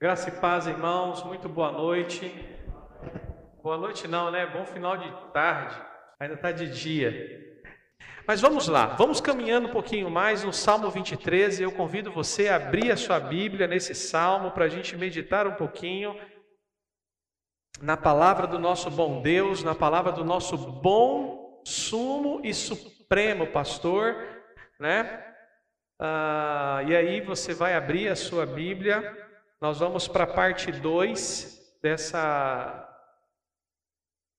[0.00, 2.32] Graça e paz, irmãos, muito boa noite.
[3.62, 4.46] Boa noite, não, né?
[4.46, 5.76] Bom final de tarde,
[6.18, 7.60] ainda está de dia.
[8.26, 11.60] Mas vamos lá, vamos caminhando um pouquinho mais no Salmo 23.
[11.60, 15.54] Eu convido você a abrir a sua Bíblia nesse salmo para a gente meditar um
[15.54, 16.18] pouquinho
[17.82, 24.16] na palavra do nosso bom Deus, na palavra do nosso bom, sumo e supremo pastor,
[24.78, 25.26] né?
[25.98, 29.28] Ah, e aí você vai abrir a sua Bíblia,
[29.60, 32.86] nós vamos para a parte 2 dessa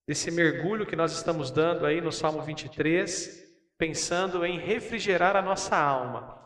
[0.08, 5.78] desse mergulho que nós estamos dando aí no Salmo 23, pensando em refrigerar a nossa
[5.78, 6.38] alma.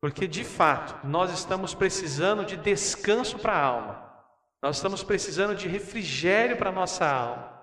[0.00, 4.14] Porque de fato, nós estamos precisando de descanso para a alma.
[4.62, 7.58] Nós estamos precisando de refrigério para a nossa alma.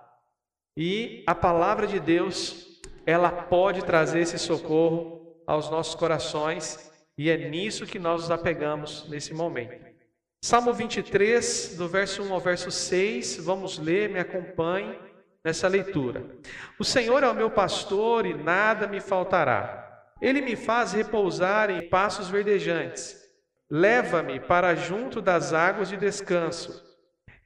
[0.75, 7.37] E a palavra de Deus, ela pode trazer esse socorro aos nossos corações, e é
[7.37, 9.94] nisso que nós nos apegamos nesse momento.
[10.45, 14.95] Salmo 23, do verso 1 ao verso 6, vamos ler, me acompanhe
[15.43, 16.23] nessa leitura.
[16.77, 20.05] O Senhor é o meu pastor e nada me faltará.
[20.21, 23.19] Ele me faz repousar em passos verdejantes.
[23.67, 26.79] Leva-me para junto das águas de descanso.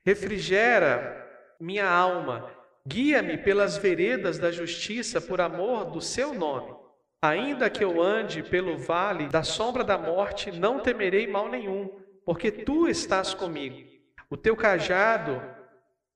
[0.06, 1.26] Refrigera
[1.58, 2.52] minha alma.
[2.86, 6.76] Guia-me pelas veredas da justiça por amor do seu nome.
[7.22, 11.90] Ainda que eu ande pelo vale da sombra da morte, não temerei mal nenhum,
[12.26, 13.88] porque tu estás comigo.
[14.30, 15.42] O teu cajado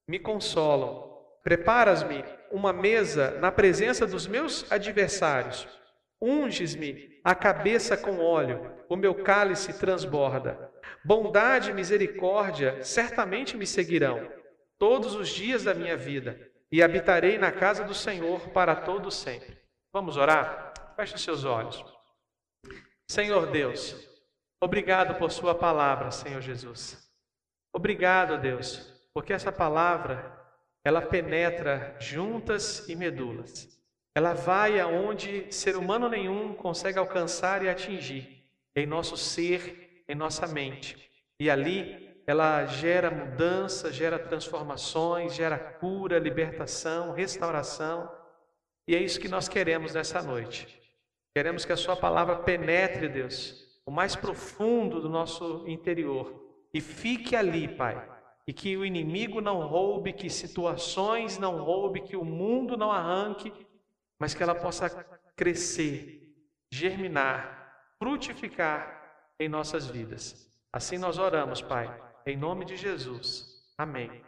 [0.07, 1.11] me consolam.
[1.43, 5.67] Preparas-me uma mesa na presença dos meus adversários.
[6.21, 10.71] Unges-me a cabeça com óleo, o meu cálice transborda.
[11.03, 14.31] Bondade e misericórdia certamente me seguirão
[14.77, 16.37] todos os dias da minha vida,
[16.71, 19.57] e habitarei na casa do Senhor para todo sempre.
[19.93, 20.73] Vamos orar?
[20.95, 21.83] Feche os seus olhos.
[23.07, 23.95] Senhor Deus,
[24.63, 27.11] obrigado por Sua palavra, Senhor Jesus.
[27.73, 30.31] Obrigado, Deus, porque essa palavra
[30.83, 33.69] ela penetra juntas e medulas.
[34.15, 38.45] Ela vai aonde ser humano nenhum consegue alcançar e atingir,
[38.75, 41.09] em nosso ser, em nossa mente.
[41.39, 48.09] E ali ela gera mudança, gera transformações, gera cura, libertação, restauração.
[48.87, 50.81] E é isso que nós queremos nessa noite.
[51.35, 57.35] Queremos que a Sua palavra penetre, Deus, o mais profundo do nosso interior e fique
[57.35, 58.09] ali, Pai,
[58.47, 63.53] e que o inimigo não roube, que situações não roube, que o mundo não arranque,
[64.19, 64.89] mas que ela possa
[65.35, 66.33] crescer,
[66.71, 69.01] germinar, frutificar
[69.39, 70.51] em nossas vidas.
[70.71, 71.95] Assim nós oramos, Pai,
[72.25, 73.63] em nome de Jesus.
[73.77, 74.23] Amém.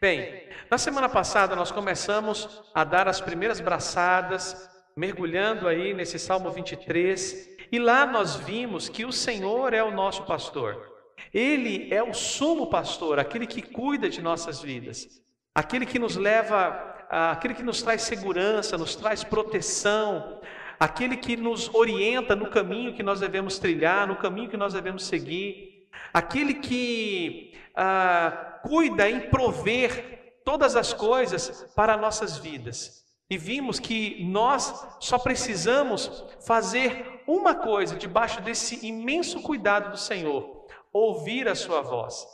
[0.00, 6.50] Bem, na semana passada nós começamos a dar as primeiras braçadas, mergulhando aí nesse Salmo
[6.50, 10.94] 23, e lá nós vimos que o Senhor é o nosso pastor.
[11.32, 15.22] Ele é o sumo pastor, aquele que cuida de nossas vidas,
[15.54, 20.40] aquele que nos leva, aquele que nos traz segurança, nos traz proteção,
[20.78, 25.04] aquele que nos orienta no caminho que nós devemos trilhar, no caminho que nós devemos
[25.04, 33.05] seguir, aquele que ah, cuida em prover todas as coisas para nossas vidas.
[33.28, 40.66] E vimos que nós só precisamos fazer uma coisa debaixo desse imenso cuidado do Senhor,
[40.92, 42.24] ouvir a sua voz,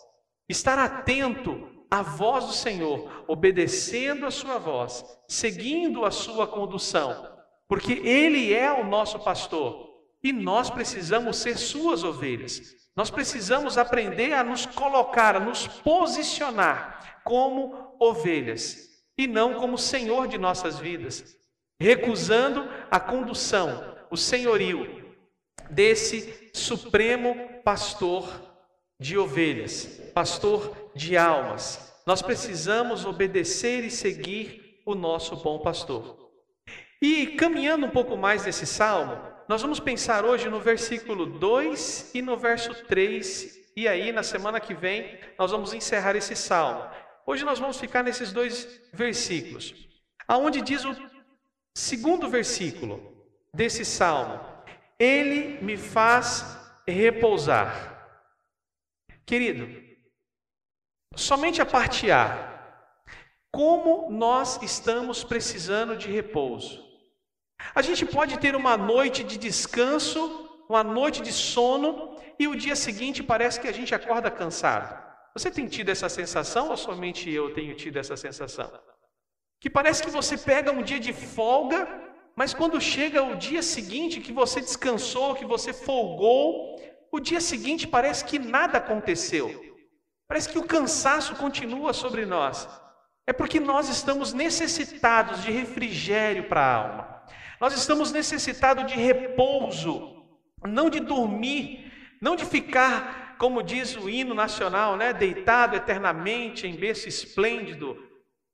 [0.48, 7.26] estar atento à voz do Senhor, obedecendo a sua voz, seguindo a sua condução,
[7.66, 9.91] porque Ele é o nosso pastor
[10.22, 12.60] e nós precisamos ser suas ovelhas.
[12.94, 20.28] Nós precisamos aprender a nos colocar, a nos posicionar como ovelhas e não como Senhor
[20.28, 21.37] de nossas vidas,
[21.81, 25.03] recusando a condução, o senhorio
[25.71, 28.28] desse supremo pastor
[29.00, 31.93] de ovelhas, pastor de almas.
[32.06, 36.31] Nós precisamos obedecer e seguir o nosso bom pastor.
[37.00, 39.19] E caminhando um pouco mais nesse salmo,
[39.49, 44.61] nós vamos pensar hoje no versículo 2 e no verso 3, e aí na semana
[44.61, 46.88] que vem nós vamos encerrar esse salmo.
[47.24, 49.74] Hoje nós vamos ficar nesses dois versículos,
[50.26, 50.96] aonde diz o
[51.76, 54.40] segundo versículo desse salmo:
[54.98, 57.92] Ele me faz repousar.
[59.24, 59.69] Querido,
[61.14, 62.50] somente a parte A.
[63.52, 66.82] Como nós estamos precisando de repouso.
[67.74, 72.74] A gente pode ter uma noite de descanso, uma noite de sono, e o dia
[72.74, 75.12] seguinte parece que a gente acorda cansado.
[75.34, 78.70] Você tem tido essa sensação ou somente eu tenho tido essa sensação?
[79.61, 81.88] Que parece que você pega um dia de folga,
[82.37, 86.76] mas quando chega o dia seguinte que você descansou, que você folgou,
[87.11, 89.49] o dia seguinte parece que nada aconteceu.
[90.29, 92.69] Parece que o cansaço continua sobre nós.
[93.26, 97.23] É porque nós estamos necessitados de refrigério para a alma.
[97.61, 100.26] Nós estamos necessitados de repouso,
[100.64, 106.77] não de dormir, não de ficar, como diz o hino nacional, né, deitado eternamente em
[106.77, 107.99] berço esplêndido.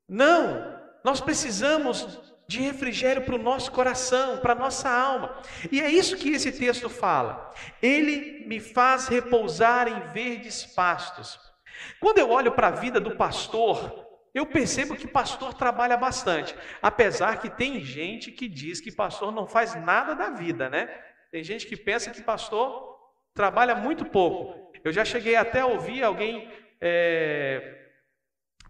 [0.09, 2.19] Não, nós precisamos
[2.49, 5.43] de refrigério para o nosso coração, para a nossa alma.
[5.71, 7.53] E é isso que esse texto fala.
[7.83, 11.39] Ele me faz repousar em verdes pastos.
[12.01, 17.43] Quando eu olho para a vida do pastor, eu percebo que pastor trabalha bastante, apesar
[17.43, 20.87] que tem gente que diz que pastor não faz nada da vida, né?
[21.31, 22.97] Tem gente que pensa que pastor
[23.35, 24.68] trabalha muito pouco.
[24.85, 27.91] Eu já cheguei até a ouvir alguém é,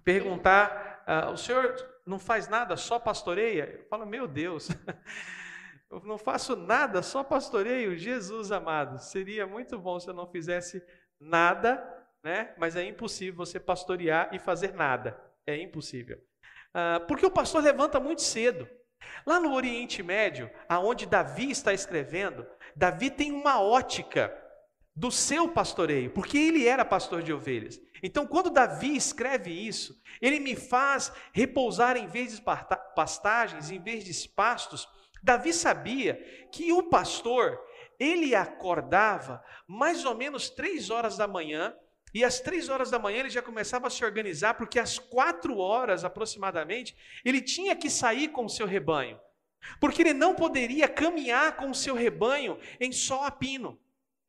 [0.04, 1.74] perguntar: ah, o senhor
[2.06, 3.78] não faz nada, só pastoreia?
[3.80, 4.68] Eu falo, meu Deus,
[5.90, 7.96] eu não faço nada, só pastoreio.
[7.96, 10.82] Jesus amado, seria muito bom se eu não fizesse
[11.20, 11.82] nada,
[12.22, 12.54] né?
[12.56, 15.20] Mas é impossível você pastorear e fazer nada.
[15.46, 16.18] É impossível.
[16.74, 18.68] Ah, porque o pastor levanta muito cedo.
[19.24, 24.34] Lá no Oriente Médio, aonde Davi está escrevendo, Davi tem uma ótica
[24.98, 27.80] do seu pastoreio, porque ele era pastor de ovelhas.
[28.02, 32.42] Então, quando Davi escreve isso, ele me faz repousar em vez de
[32.96, 34.88] pastagens, em vez de pastos.
[35.22, 36.16] Davi sabia
[36.50, 37.60] que o pastor,
[37.96, 41.76] ele acordava mais ou menos três horas da manhã,
[42.12, 45.58] e às três horas da manhã ele já começava a se organizar, porque às quatro
[45.58, 49.16] horas aproximadamente, ele tinha que sair com o seu rebanho.
[49.78, 53.78] Porque ele não poderia caminhar com o seu rebanho em sol a pino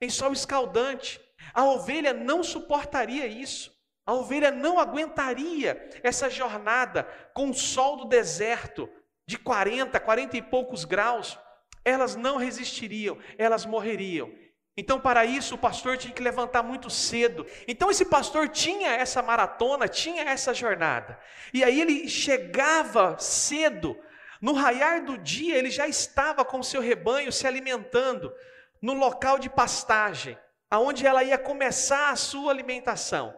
[0.01, 1.19] em sol escaldante.
[1.53, 3.71] A ovelha não suportaria isso.
[4.05, 7.03] A ovelha não aguentaria essa jornada
[7.33, 8.89] com o sol do deserto
[9.27, 11.37] de 40, 40 e poucos graus.
[11.85, 14.31] Elas não resistiriam, elas morreriam.
[14.75, 17.45] Então, para isso, o pastor tinha que levantar muito cedo.
[17.67, 21.19] Então, esse pastor tinha essa maratona, tinha essa jornada.
[21.53, 23.99] E aí ele chegava cedo.
[24.41, 28.33] No raiar do dia, ele já estava com o seu rebanho se alimentando
[28.81, 30.37] no local de pastagem,
[30.69, 33.33] aonde ela ia começar a sua alimentação.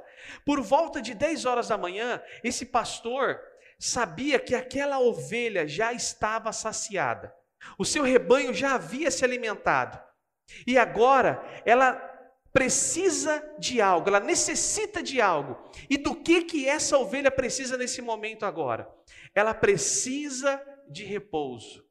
[0.46, 3.40] Por volta de 10 horas da manhã, esse pastor
[3.80, 7.34] sabia que aquela ovelha já estava saciada.
[7.78, 10.00] O seu rebanho já havia se alimentado.
[10.68, 11.94] E agora ela
[12.54, 15.58] precisa de algo, ela necessita de algo.
[15.90, 18.88] E do que que essa ovelha precisa nesse momento agora?
[19.34, 21.84] Ela precisa de repouso.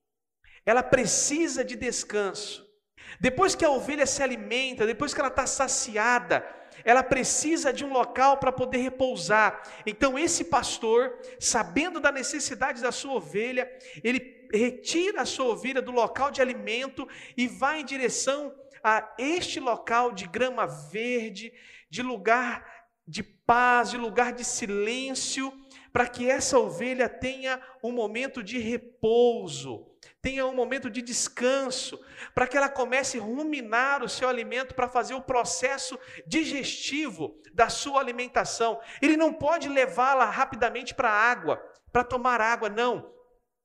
[0.67, 2.70] Ela precisa de descanso.
[3.19, 6.45] Depois que a ovelha se alimenta, depois que ela está saciada,
[6.85, 9.63] ela precisa de um local para poder repousar.
[9.85, 13.71] Então, esse pastor, sabendo da necessidade da sua ovelha,
[14.03, 19.61] ele retira a sua ovelha do local de alimento e vai em direção a este
[19.61, 21.53] local de grama verde,
[21.89, 22.65] de lugar
[23.07, 25.53] de paz, de lugar de silêncio,
[25.93, 29.90] para que essa ovelha tenha um momento de repouso
[30.23, 31.99] tenha um momento de descanso,
[32.35, 37.69] para que ela comece a ruminar o seu alimento para fazer o processo digestivo da
[37.69, 38.81] sua alimentação.
[39.01, 41.57] Ele não pode levá-la rapidamente para a água,
[41.93, 43.13] para tomar água, não.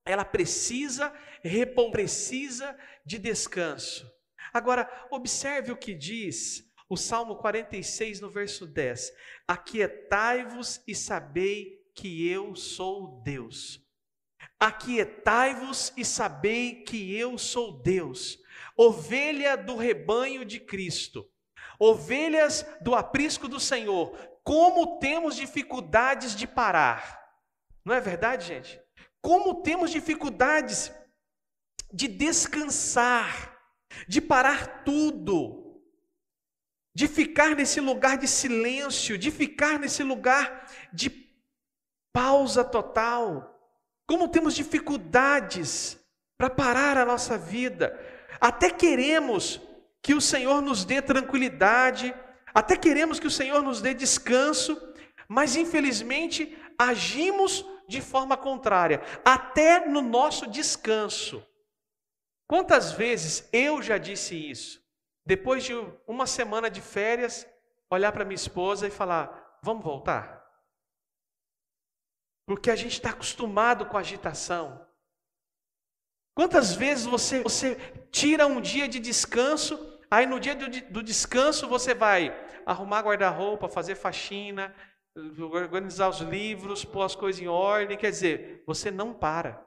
[0.05, 1.13] Ela precisa
[1.43, 4.09] repor, precisa de descanso.
[4.53, 9.11] Agora, observe o que diz o Salmo 46, no verso 10:
[9.47, 13.84] Aquietai-vos e sabei que eu sou Deus.
[14.65, 18.39] Aquietai-vos e sabei que eu sou Deus,
[18.75, 21.23] ovelha do rebanho de Cristo,
[21.77, 24.17] ovelhas do aprisco do Senhor.
[24.43, 27.21] Como temos dificuldades de parar,
[27.85, 28.81] não é verdade, gente?
[29.21, 30.91] Como temos dificuldades
[31.93, 33.55] de descansar,
[34.07, 35.79] de parar tudo,
[36.91, 41.11] de ficar nesse lugar de silêncio, de ficar nesse lugar de
[42.11, 43.54] pausa total.
[44.07, 45.99] Como temos dificuldades
[46.37, 47.97] para parar a nossa vida.
[48.39, 49.61] Até queremos
[50.01, 52.13] que o Senhor nos dê tranquilidade,
[52.53, 54.77] até queremos que o Senhor nos dê descanso,
[55.27, 61.45] mas infelizmente agimos de forma contrária, até no nosso descanso.
[62.47, 64.83] Quantas vezes eu já disse isso?
[65.25, 65.73] Depois de
[66.07, 67.47] uma semana de férias,
[67.89, 70.44] olhar para minha esposa e falar: vamos voltar?
[72.45, 74.85] Porque a gente está acostumado com agitação.
[76.35, 77.75] Quantas vezes você, você
[78.11, 82.29] tira um dia de descanso, aí no dia do, do descanso você vai
[82.65, 84.75] arrumar guarda-roupa, fazer faxina,
[85.37, 89.65] organizar os livros, pôr as coisas em ordem, quer dizer, você não para.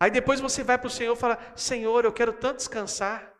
[0.00, 3.34] Aí depois você vai para o Senhor e fala: Senhor, eu quero tanto descansar.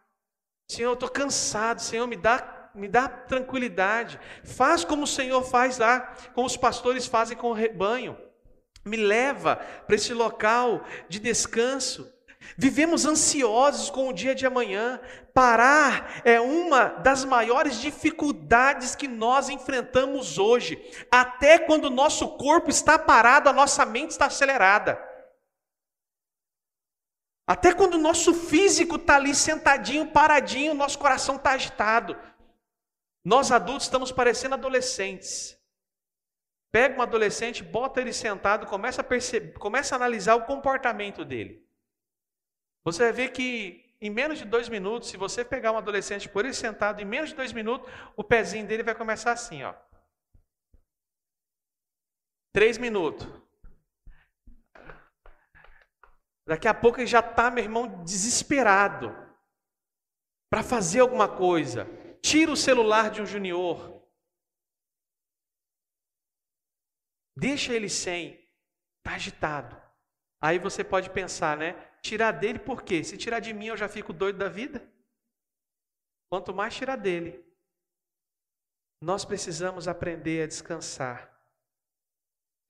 [0.71, 2.39] Senhor, eu estou cansado, Senhor, me dá,
[2.75, 4.19] me dá tranquilidade.
[4.45, 8.17] Faz como o Senhor faz lá, como os pastores fazem com o rebanho.
[8.85, 12.13] Me leva para esse local de descanso.
[12.57, 15.01] Vivemos ansiosos com o dia de amanhã.
[15.35, 20.81] Parar é uma das maiores dificuldades que nós enfrentamos hoje.
[21.11, 24.99] Até quando o nosso corpo está parado, a nossa mente está acelerada.
[27.47, 32.15] Até quando o nosso físico está ali sentadinho, paradinho, nosso coração está agitado.
[33.29, 35.55] Nós adultos estamos parecendo adolescentes.
[36.73, 41.63] Pega um adolescente, bota ele sentado, começa a, perceber, começa a analisar o comportamento dele.
[42.85, 46.43] Você vai ver que em menos de dois minutos, se você pegar um adolescente por
[46.43, 49.75] ele sentado, em menos de dois minutos, o pezinho dele vai começar assim, ó.
[52.51, 53.29] Três minutos.
[56.47, 59.15] Daqui a pouco ele já está, meu irmão, desesperado
[60.51, 62.08] para fazer alguma coisa.
[62.29, 64.07] Tira o celular de um junior.
[67.35, 68.35] Deixa ele sem.
[68.99, 69.83] Está agitado.
[70.39, 71.73] Aí você pode pensar, né?
[72.03, 73.03] Tirar dele por quê?
[73.03, 74.87] Se tirar de mim eu já fico doido da vida?
[76.31, 77.43] Quanto mais tirar dele.
[79.01, 81.35] Nós precisamos aprender a descansar.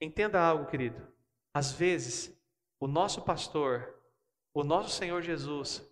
[0.01, 1.13] Entenda algo, querido.
[1.53, 2.33] Às vezes,
[2.79, 4.01] o nosso pastor,
[4.55, 5.83] o nosso Senhor Jesus,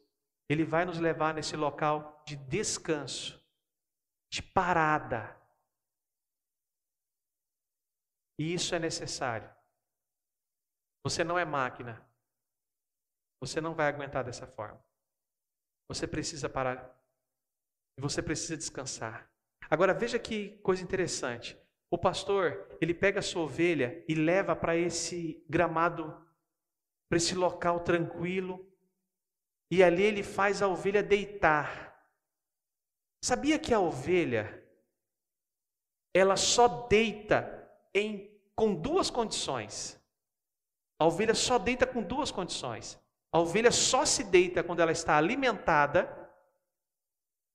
[0.49, 3.45] ele vai nos levar nesse local de descanso,
[4.31, 5.37] de parada.
[8.39, 9.51] E isso é necessário.
[11.05, 12.07] Você não é máquina.
[13.41, 14.83] Você não vai aguentar dessa forma.
[15.89, 16.95] Você precisa parar.
[17.99, 19.31] E você precisa descansar.
[19.71, 21.59] Agora veja que coisa interessante.
[21.91, 26.27] O pastor, ele pega a sua ovelha e leva para esse gramado
[27.09, 28.67] para esse local tranquilo,
[29.71, 31.96] e ali ele faz a ovelha deitar.
[33.23, 34.63] Sabia que a ovelha
[36.15, 40.01] ela só deita em com duas condições.
[40.99, 42.99] A ovelha só deita com duas condições.
[43.31, 46.09] A ovelha só se deita quando ela está alimentada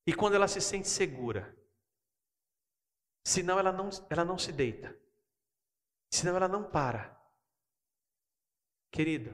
[0.06, 1.58] e quando ela se sente segura.
[3.26, 4.96] Senão ela não, ela não se deita.
[6.12, 7.20] Senão ela não para.
[8.92, 9.34] Querido,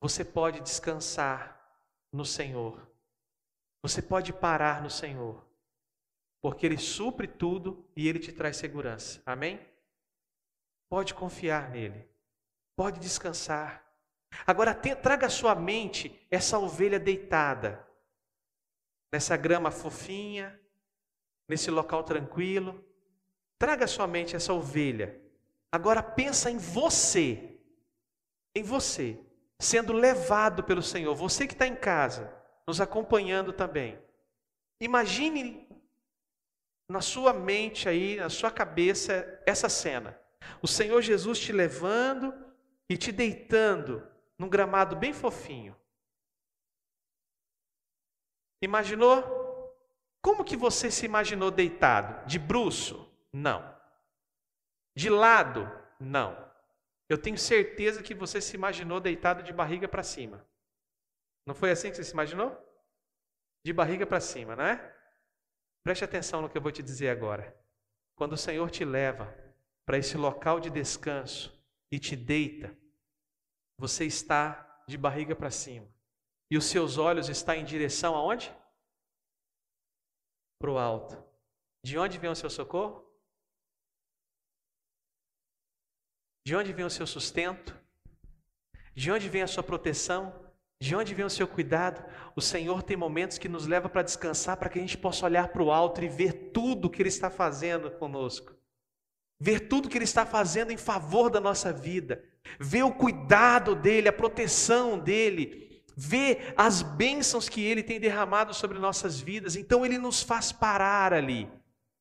[0.00, 1.58] você pode descansar
[2.12, 2.90] no Senhor.
[3.82, 5.49] Você pode parar no Senhor.
[6.40, 9.22] Porque Ele supre tudo e Ele te traz segurança.
[9.26, 9.60] Amém?
[10.88, 12.08] Pode confiar nele.
[12.76, 13.86] Pode descansar.
[14.46, 17.86] Agora, traga à sua mente essa ovelha deitada,
[19.12, 20.58] nessa grama fofinha,
[21.48, 22.84] nesse local tranquilo.
[23.58, 25.20] Traga à sua mente essa ovelha.
[25.72, 27.50] Agora pensa em você
[28.54, 29.18] em você,
[29.58, 31.14] sendo levado pelo Senhor.
[31.14, 32.32] Você que está em casa,
[32.66, 33.98] nos acompanhando também.
[34.80, 35.68] Imagine
[36.90, 40.20] na sua mente aí, na sua cabeça, essa cena.
[40.60, 42.34] O Senhor Jesus te levando
[42.88, 44.04] e te deitando
[44.36, 45.76] num gramado bem fofinho.
[48.60, 49.22] Imaginou?
[50.20, 52.26] Como que você se imaginou deitado?
[52.26, 53.08] De bruço?
[53.32, 53.78] Não.
[54.96, 55.70] De lado?
[56.00, 56.50] Não.
[57.08, 60.44] Eu tenho certeza que você se imaginou deitado de barriga para cima.
[61.46, 62.50] Não foi assim que você se imaginou?
[63.64, 64.99] De barriga para cima, não é?
[65.90, 67.52] Preste atenção no que eu vou te dizer agora.
[68.14, 69.26] Quando o Senhor te leva
[69.84, 72.78] para esse local de descanso e te deita,
[73.76, 75.92] você está de barriga para cima.
[76.48, 78.56] E os seus olhos estão em direção aonde?
[80.60, 81.20] Para o alto.
[81.82, 83.04] De onde vem o seu socorro?
[86.46, 87.76] De onde vem o seu sustento?
[88.94, 90.49] De onde vem a sua proteção?
[90.80, 92.02] De onde vem o seu cuidado?
[92.34, 95.48] O Senhor tem momentos que nos leva para descansar, para que a gente possa olhar
[95.48, 98.54] para o alto e ver tudo que Ele está fazendo conosco.
[99.38, 102.24] Ver tudo que Ele está fazendo em favor da nossa vida.
[102.58, 105.84] Ver o cuidado dEle, a proteção dEle.
[105.94, 109.56] Ver as bênçãos que Ele tem derramado sobre nossas vidas.
[109.56, 111.46] Então Ele nos faz parar ali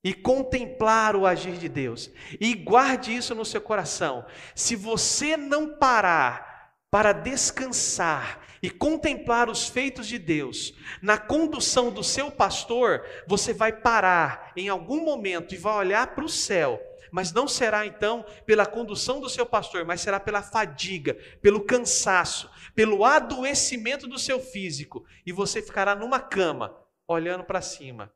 [0.01, 2.09] e contemplar o agir de Deus.
[2.39, 4.25] E guarde isso no seu coração.
[4.55, 6.48] Se você não parar
[6.91, 13.71] para descansar e contemplar os feitos de Deus na condução do seu pastor, você vai
[13.71, 16.81] parar em algum momento e vai olhar para o céu.
[17.11, 22.51] Mas não será então pela condução do seu pastor, mas será pela fadiga, pelo cansaço,
[22.75, 25.05] pelo adoecimento do seu físico.
[25.25, 26.77] E você ficará numa cama,
[27.07, 28.13] olhando para cima,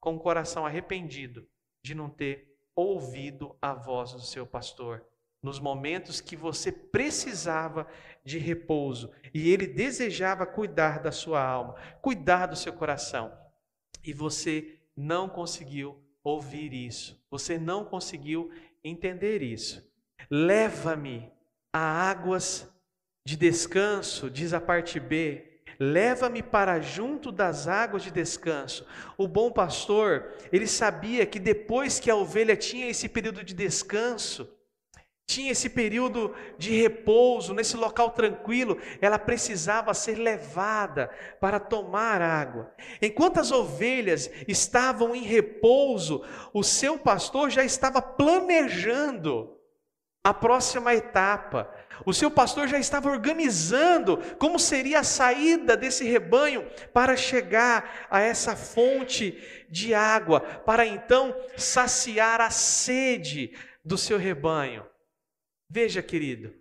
[0.00, 1.46] com o coração arrependido
[1.82, 5.04] de não ter ouvido a voz do seu pastor
[5.42, 7.86] nos momentos que você precisava
[8.24, 13.32] de repouso e ele desejava cuidar da sua alma, cuidar do seu coração.
[14.04, 18.50] E você não conseguiu ouvir isso, você não conseguiu
[18.84, 19.88] entender isso.
[20.30, 21.32] Leva-me
[21.72, 22.68] a águas
[23.24, 28.86] de descanso, diz a parte B, leva-me para junto das águas de descanso.
[29.16, 34.59] O bom pastor, ele sabia que depois que a ovelha tinha esse período de descanso,
[35.30, 41.08] tinha esse período de repouso, nesse local tranquilo, ela precisava ser levada
[41.40, 42.74] para tomar água.
[43.00, 49.56] Enquanto as ovelhas estavam em repouso, o seu pastor já estava planejando
[50.24, 51.72] a próxima etapa.
[52.04, 58.20] O seu pastor já estava organizando como seria a saída desse rebanho para chegar a
[58.20, 59.38] essa fonte
[59.70, 64.89] de água, para então saciar a sede do seu rebanho.
[65.72, 66.52] Veja, querido,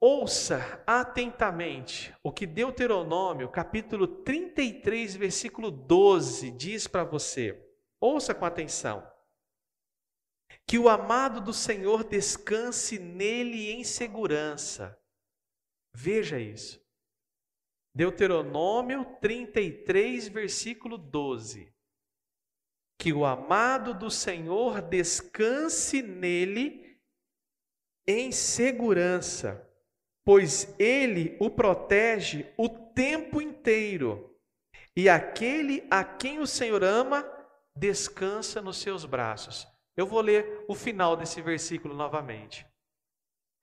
[0.00, 7.62] ouça atentamente o que Deuteronômio, capítulo 33, versículo 12, diz para você.
[8.00, 9.06] Ouça com atenção.
[10.66, 14.98] Que o amado do Senhor descanse nele em segurança.
[15.94, 16.82] Veja isso.
[17.94, 21.70] Deuteronômio 33, versículo 12.
[22.98, 26.85] Que o amado do Senhor descanse nele
[28.06, 29.68] em segurança,
[30.24, 34.36] pois ele o protege o tempo inteiro.
[34.94, 37.30] E aquele a quem o Senhor ama
[37.76, 39.66] descansa nos seus braços.
[39.96, 42.66] Eu vou ler o final desse versículo novamente.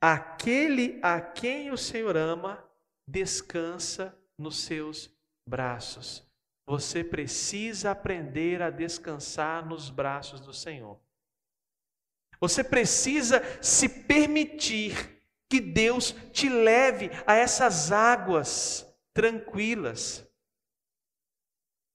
[0.01, 2.63] Aquele a quem o Senhor ama
[3.07, 5.09] descansa nos seus
[5.47, 6.27] braços.
[6.67, 10.99] Você precisa aprender a descansar nos braços do Senhor.
[12.43, 15.17] Você precisa se permitir
[15.49, 20.27] que Deus te leve a essas águas tranquilas.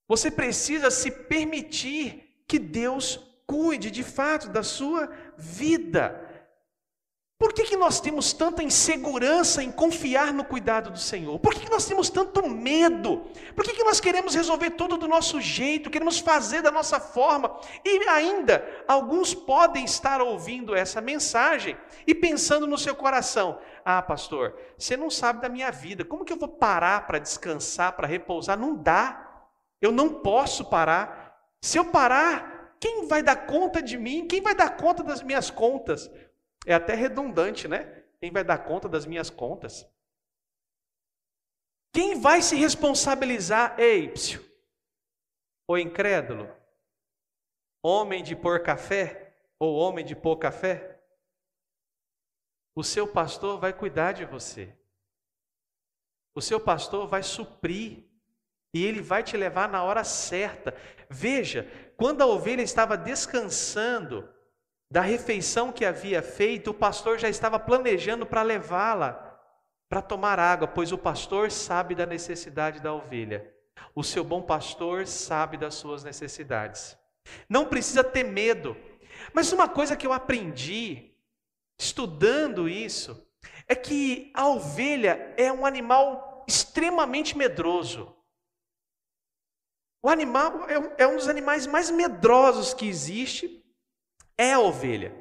[0.07, 6.27] Você precisa se permitir que Deus cuide de fato da sua vida.
[7.39, 11.39] Por que, que nós temos tanta insegurança em confiar no cuidado do Senhor?
[11.39, 13.21] Por que, que nós temos tanto medo?
[13.55, 17.57] Por que, que nós queremos resolver tudo do nosso jeito, queremos fazer da nossa forma?
[17.85, 24.59] E ainda, alguns podem estar ouvindo essa mensagem e pensando no seu coração: ah, pastor,
[24.77, 28.59] você não sabe da minha vida, como que eu vou parar para descansar, para repousar?
[28.59, 29.47] Não dá,
[29.81, 31.39] eu não posso parar.
[31.61, 34.27] Se eu parar, quem vai dar conta de mim?
[34.27, 36.11] Quem vai dar conta das minhas contas?
[36.65, 38.03] É até redundante, né?
[38.19, 39.87] Quem vai dar conta das minhas contas?
[41.93, 43.79] Quem vai se responsabilizar?
[43.79, 44.43] Ei, psiu,
[45.67, 46.49] o incrédulo,
[47.83, 51.01] homem de pôr café ou homem de pôr café?
[52.75, 54.77] O seu pastor vai cuidar de você.
[56.35, 58.07] O seu pastor vai suprir
[58.73, 60.75] e ele vai te levar na hora certa.
[61.09, 61.67] Veja,
[61.97, 64.33] quando a ovelha estava descansando,
[64.91, 69.25] da refeição que havia feito, o pastor já estava planejando para levá-la
[69.87, 73.53] para tomar água, pois o pastor sabe da necessidade da ovelha.
[73.95, 76.97] O seu bom pastor sabe das suas necessidades.
[77.47, 78.75] Não precisa ter medo.
[79.33, 81.15] Mas uma coisa que eu aprendi
[81.77, 83.27] estudando isso
[83.67, 88.15] é que a ovelha é um animal extremamente medroso.
[90.01, 90.65] O animal
[90.97, 93.59] é um dos animais mais medrosos que existe
[94.39, 95.13] é ovelha.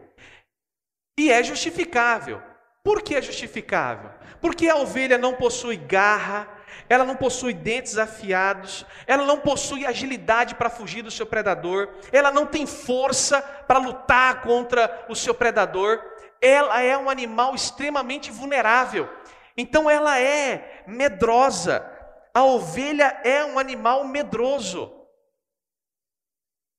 [1.19, 2.41] E é justificável.
[2.85, 4.11] Por que é justificável?
[4.41, 6.49] Porque a ovelha não possui garra,
[6.89, 12.31] ela não possui dentes afiados, ela não possui agilidade para fugir do seu predador, ela
[12.31, 16.01] não tem força para lutar contra o seu predador,
[16.41, 19.11] ela é um animal extremamente vulnerável.
[19.57, 21.85] Então ela é medrosa.
[22.33, 24.98] A ovelha é um animal medroso.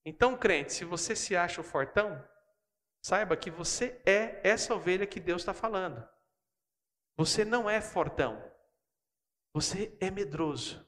[0.05, 2.23] Então, crente, se você se acha o fortão,
[3.01, 6.07] saiba que você é essa ovelha que Deus está falando.
[7.17, 8.41] Você não é fortão.
[9.53, 10.87] Você é medroso.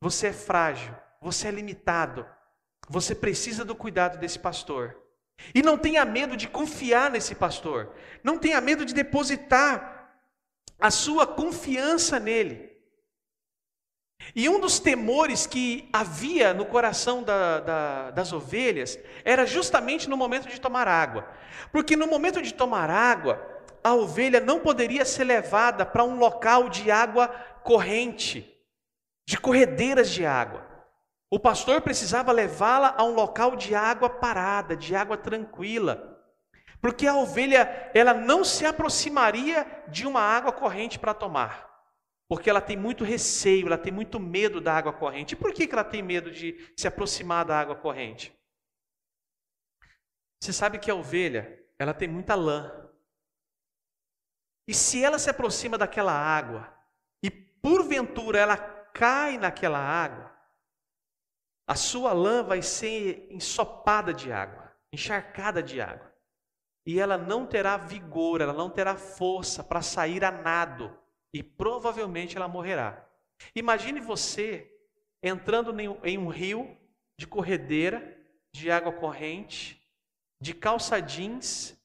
[0.00, 0.96] Você é frágil.
[1.20, 2.26] Você é limitado.
[2.88, 5.00] Você precisa do cuidado desse pastor.
[5.54, 7.94] E não tenha medo de confiar nesse pastor.
[8.22, 10.00] Não tenha medo de depositar
[10.78, 12.69] a sua confiança nele.
[14.34, 20.16] E um dos temores que havia no coração da, da, das ovelhas era justamente no
[20.16, 21.28] momento de tomar água.
[21.72, 23.40] Porque no momento de tomar água,
[23.82, 27.28] a ovelha não poderia ser levada para um local de água
[27.64, 28.46] corrente,
[29.26, 30.68] de corredeiras de água.
[31.30, 36.18] O pastor precisava levá-la a um local de água parada, de água tranquila,
[36.80, 41.69] Porque a ovelha, ela não se aproximaria de uma água corrente para tomar.
[42.30, 45.32] Porque ela tem muito receio, ela tem muito medo da água corrente.
[45.32, 48.32] E por que ela tem medo de se aproximar da água corrente?
[50.40, 52.88] Você sabe que a ovelha, ela tem muita lã.
[54.68, 56.72] E se ela se aproxima daquela água,
[57.20, 60.32] e porventura ela cai naquela água,
[61.66, 66.08] a sua lã vai ser ensopada de água, encharcada de água
[66.86, 70.98] e ela não terá vigor, ela não terá força para sair a nado
[71.32, 73.06] e provavelmente ela morrerá.
[73.54, 74.70] Imagine você
[75.22, 76.76] entrando em um rio
[77.18, 78.16] de corredeira,
[78.52, 79.80] de água corrente,
[80.40, 81.78] de calça jeans,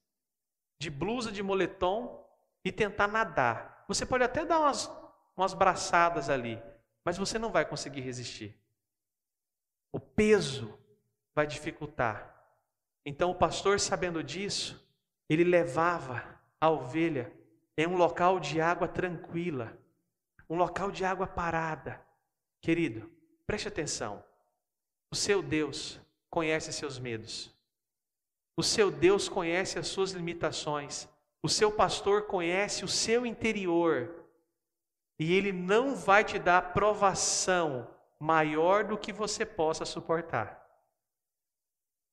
[0.80, 2.26] de blusa de moletom
[2.64, 3.86] e tentar nadar.
[3.88, 4.90] Você pode até dar umas,
[5.36, 6.62] umas braçadas ali,
[7.04, 8.58] mas você não vai conseguir resistir.
[9.92, 10.78] O peso
[11.34, 12.34] vai dificultar.
[13.06, 14.84] Então o pastor, sabendo disso,
[15.30, 17.32] ele levava a ovelha
[17.78, 19.78] em um local de água tranquila,
[20.50, 22.02] um local de água parada.
[22.62, 23.12] Querido,
[23.46, 24.24] preste atenção.
[25.12, 27.54] O seu Deus conhece seus medos.
[28.58, 31.08] O seu Deus conhece as suas limitações.
[31.44, 34.26] O seu pastor conhece o seu interior.
[35.20, 40.65] E ele não vai te dar provação maior do que você possa suportar.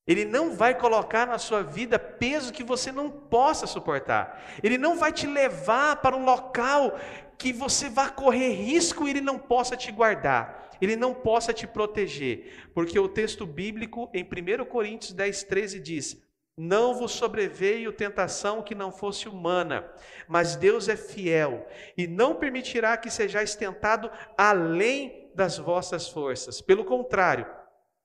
[0.07, 4.43] Ele não vai colocar na sua vida peso que você não possa suportar.
[4.63, 6.99] Ele não vai te levar para um local
[7.39, 10.71] que você vá correr risco e ele não possa te guardar.
[10.81, 12.69] Ele não possa te proteger.
[12.75, 16.21] Porque o texto bíblico em 1 Coríntios 10, 13 diz:
[16.59, 19.89] Não vos sobreveio tentação que não fosse humana,
[20.27, 21.65] mas Deus é fiel
[21.97, 26.61] e não permitirá que sejais tentado além das vossas forças.
[26.61, 27.47] Pelo contrário,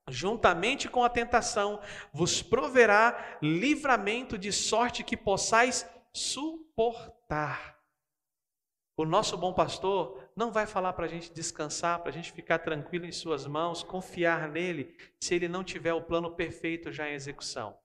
[0.08, 1.80] juntamente com a tentação,
[2.12, 7.78] vos proverá livramento de sorte que possais suportar.
[8.96, 12.58] O nosso bom pastor não vai falar para a gente descansar, para a gente ficar
[12.58, 17.14] tranquilo em Suas mãos, confiar nele, se ele não tiver o plano perfeito já em
[17.14, 17.78] execução.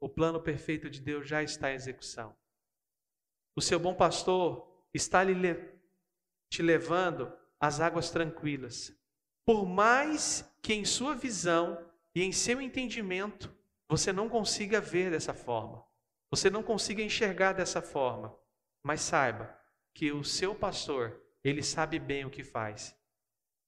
[0.00, 2.36] O plano perfeito de Deus já está em execução.
[3.56, 5.54] O seu bom pastor está lhe,
[6.48, 8.96] te levando às águas tranquilas,
[9.44, 13.54] por mais que em sua visão e em seu entendimento
[13.88, 15.84] você não consiga ver dessa forma,
[16.30, 18.36] você não consiga enxergar dessa forma,
[18.82, 19.58] mas saiba
[19.94, 22.96] que o seu pastor, ele sabe bem o que faz,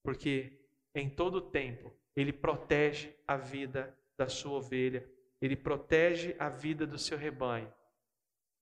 [0.02, 5.08] porque em todo tempo ele protege a vida da sua ovelha,
[5.40, 7.72] ele protege a vida do seu rebanho.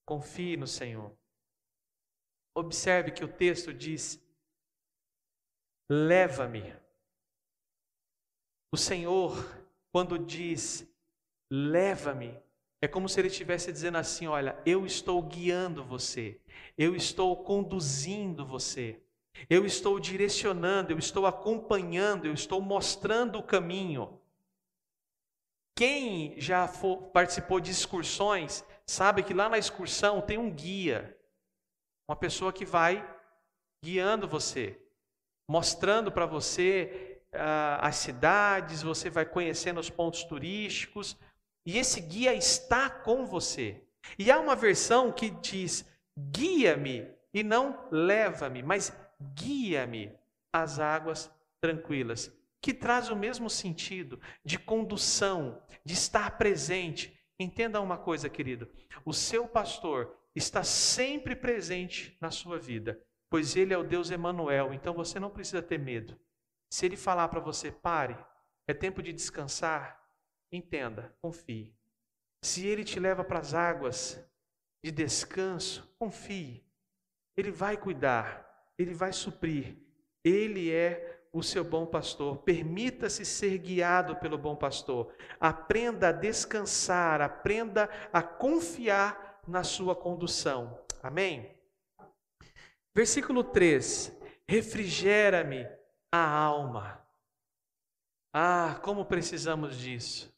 [0.05, 1.17] Confie no Senhor.
[2.57, 4.21] Observe que o texto diz:
[5.89, 6.75] Leva-me
[8.73, 9.37] o Senhor,
[9.93, 10.91] quando diz,
[11.51, 12.35] leva-me,
[12.81, 16.41] é como se ele estivesse dizendo assim: olha, eu estou guiando você,
[16.77, 18.99] eu estou conduzindo você,
[19.49, 24.19] eu estou direcionando, eu estou acompanhando, eu estou mostrando o caminho.
[25.77, 31.17] Quem já for, participou de excursões sabe que lá na excursão tem um guia,
[32.09, 33.09] uma pessoa que vai
[33.83, 34.81] guiando você,
[35.49, 41.17] mostrando para você as cidades, você vai conhecendo os pontos turísticos,
[41.65, 43.83] e esse guia está com você.
[44.19, 48.93] E há uma versão que diz: guia-me e não leva-me, mas
[49.35, 50.13] guia-me
[50.53, 57.17] às águas tranquilas, que traz o mesmo sentido de condução, de estar presente.
[57.39, 58.69] Entenda uma coisa, querido:
[59.05, 64.75] o seu pastor está sempre presente na sua vida, pois ele é o Deus Emanuel,
[64.75, 66.19] então você não precisa ter medo.
[66.73, 68.17] Se ele falar para você, pare,
[68.67, 70.03] é tempo de descansar,
[70.51, 71.77] entenda, confie.
[72.41, 74.19] Se ele te leva para as águas
[74.83, 76.65] de descanso, confie.
[77.37, 79.77] Ele vai cuidar, ele vai suprir.
[80.25, 82.39] Ele é o seu bom pastor.
[82.39, 85.15] Permita-se ser guiado pelo bom pastor.
[85.39, 90.83] Aprenda a descansar, aprenda a confiar na sua condução.
[91.03, 91.55] Amém?
[92.95, 94.11] Versículo 3:
[94.49, 95.67] Refrigera-me
[96.13, 97.03] a alma.
[98.33, 100.31] Ah, como precisamos disso.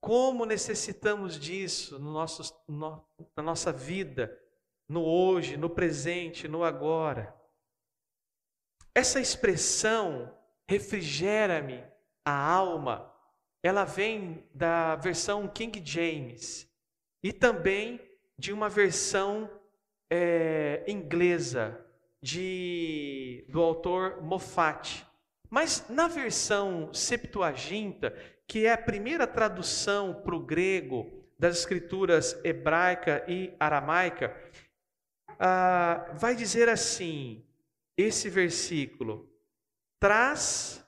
[0.00, 4.36] Como necessitamos disso no nosso, no, na nossa vida,
[4.88, 7.34] no hoje, no presente, no agora.
[8.94, 10.34] Essa expressão,
[10.68, 11.84] refrigera-me
[12.24, 13.12] a alma,
[13.62, 16.66] ela vem da versão King James
[17.22, 18.00] e também
[18.38, 19.50] de uma versão
[20.10, 21.85] é, inglesa,
[22.26, 25.06] de, do autor Moffat.
[25.48, 28.10] Mas na versão Septuaginta,
[28.48, 34.36] que é a primeira tradução para o grego das escrituras hebraica e aramaica,
[35.38, 37.46] ah, vai dizer assim:
[37.96, 39.32] esse versículo,
[40.00, 40.84] traz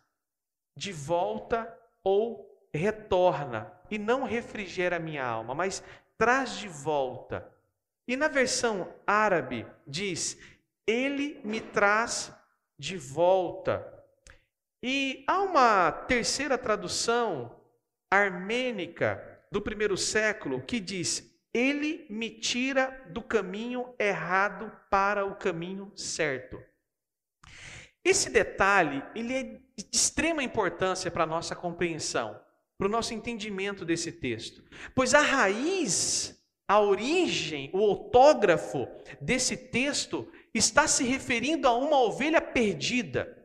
[0.76, 1.72] de volta
[2.02, 5.84] ou retorna, e não refrigera minha alma, mas
[6.16, 7.48] traz de volta.
[8.08, 10.36] E na versão árabe diz:
[10.88, 12.32] Ele me traz
[12.78, 13.86] de volta.
[14.82, 17.60] E há uma terceira tradução
[18.10, 19.22] armênica
[19.52, 26.58] do primeiro século que diz: Ele me tira do caminho errado para o caminho certo.
[28.02, 32.40] Esse detalhe ele é de extrema importância para a nossa compreensão,
[32.78, 38.88] para o nosso entendimento desse texto, pois a raiz, a origem, o autógrafo
[39.20, 43.36] desse texto está se referindo a uma ovelha perdida.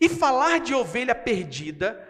[0.00, 2.06] E falar de ovelha perdida,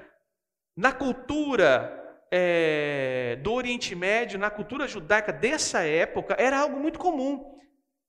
[0.76, 1.96] na cultura
[2.30, 7.58] é, do Oriente Médio, na cultura judaica dessa época, era algo muito comum.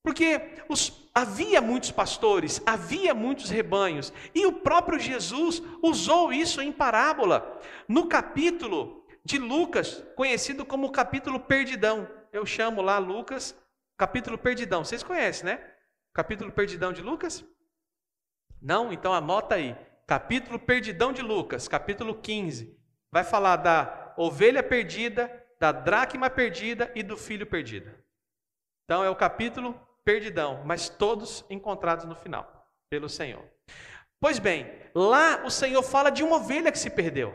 [0.03, 6.71] Porque os, havia muitos pastores, havia muitos rebanhos, e o próprio Jesus usou isso em
[6.71, 12.07] parábola, no capítulo de Lucas, conhecido como capítulo Perdidão.
[12.33, 13.55] Eu chamo lá Lucas,
[13.97, 14.83] capítulo Perdidão.
[14.83, 15.70] Vocês conhecem, né?
[16.13, 17.45] Capítulo Perdidão de Lucas?
[18.61, 18.91] Não?
[18.91, 19.75] Então anota aí.
[20.05, 22.77] Capítulo Perdidão de Lucas, capítulo 15.
[23.11, 27.91] Vai falar da ovelha perdida, da dracma perdida e do filho perdido.
[28.83, 33.43] Então é o capítulo Perdidão, mas todos encontrados no final pelo Senhor.
[34.19, 37.33] Pois bem, lá o Senhor fala de uma ovelha que se perdeu.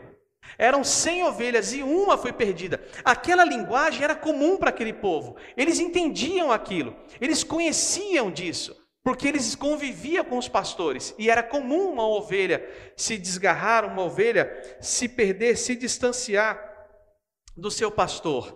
[0.57, 2.83] Eram cem ovelhas e uma foi perdida.
[3.03, 5.35] Aquela linguagem era comum para aquele povo.
[5.55, 8.75] Eles entendiam aquilo, eles conheciam disso
[9.07, 14.51] porque eles conviviam com os pastores e era comum uma ovelha se desgarrar, uma ovelha
[14.81, 16.59] se perder, se distanciar
[17.55, 18.53] do seu pastor.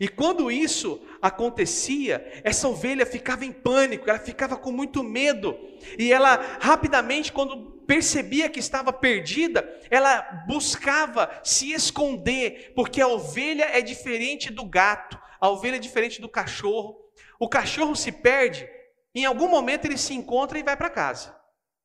[0.00, 5.56] E quando isso acontecia, essa ovelha ficava em pânico, ela ficava com muito medo,
[5.96, 13.64] e ela rapidamente, quando percebia que estava perdida, ela buscava se esconder, porque a ovelha
[13.64, 16.96] é diferente do gato, a ovelha é diferente do cachorro.
[17.38, 18.66] O cachorro se perde,
[19.14, 21.38] em algum momento ele se encontra e vai para casa.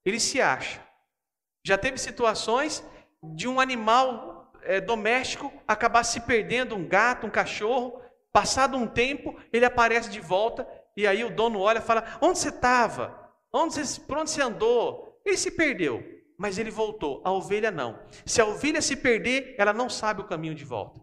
[0.06, 0.82] Ele se acha.
[1.62, 2.82] Já teve situações
[3.22, 8.02] de um animal é, doméstico acabar se perdendo, um gato, um cachorro.
[8.32, 10.66] Passado um tempo, ele aparece de volta
[10.96, 13.30] e aí o dono olha e fala: Onde você estava?
[13.52, 15.07] Onde você, por onde você andou?
[15.28, 16.04] Ele se perdeu,
[16.38, 17.22] mas ele voltou.
[17.26, 18.00] A ovelha não.
[18.26, 21.02] Se a ovelha se perder, ela não sabe o caminho de volta.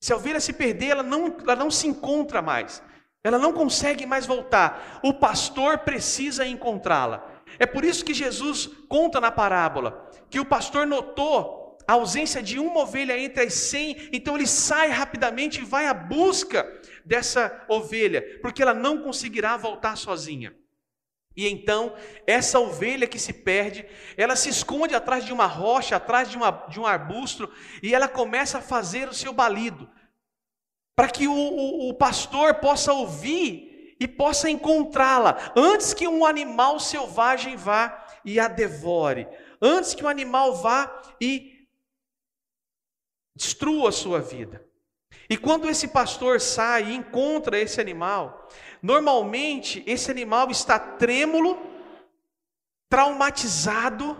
[0.00, 2.82] Se a ovelha se perder, ela não, ela não se encontra mais.
[3.22, 5.00] Ela não consegue mais voltar.
[5.02, 7.26] O pastor precisa encontrá-la.
[7.58, 12.58] É por isso que Jesus conta na parábola que o pastor notou a ausência de
[12.58, 16.66] uma ovelha entre as cem, então ele sai rapidamente e vai à busca
[17.04, 20.54] dessa ovelha, porque ela não conseguirá voltar sozinha.
[21.36, 21.94] E então,
[22.26, 23.84] essa ovelha que se perde,
[24.16, 27.50] ela se esconde atrás de uma rocha, atrás de, uma, de um arbusto,
[27.82, 29.90] e ela começa a fazer o seu balido
[30.96, 36.78] para que o, o, o pastor possa ouvir e possa encontrá-la, antes que um animal
[36.78, 39.26] selvagem vá e a devore,
[39.60, 41.66] antes que um animal vá e
[43.34, 44.64] destrua a sua vida.
[45.28, 48.48] E quando esse pastor sai e encontra esse animal,
[48.82, 51.58] normalmente esse animal está trêmulo,
[52.88, 54.16] traumatizado,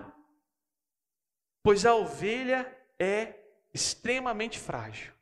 [1.62, 3.34] pois a ovelha é
[3.72, 5.14] extremamente frágil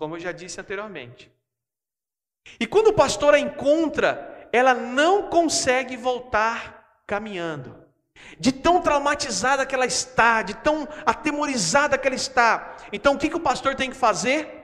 [0.00, 1.30] como eu já disse anteriormente.
[2.58, 7.84] E quando o pastor a encontra, ela não consegue voltar caminhando.
[8.38, 12.78] De tão traumatizada que ela está, de tão atemorizada que ela está.
[12.90, 14.59] Então o que, que o pastor tem que fazer?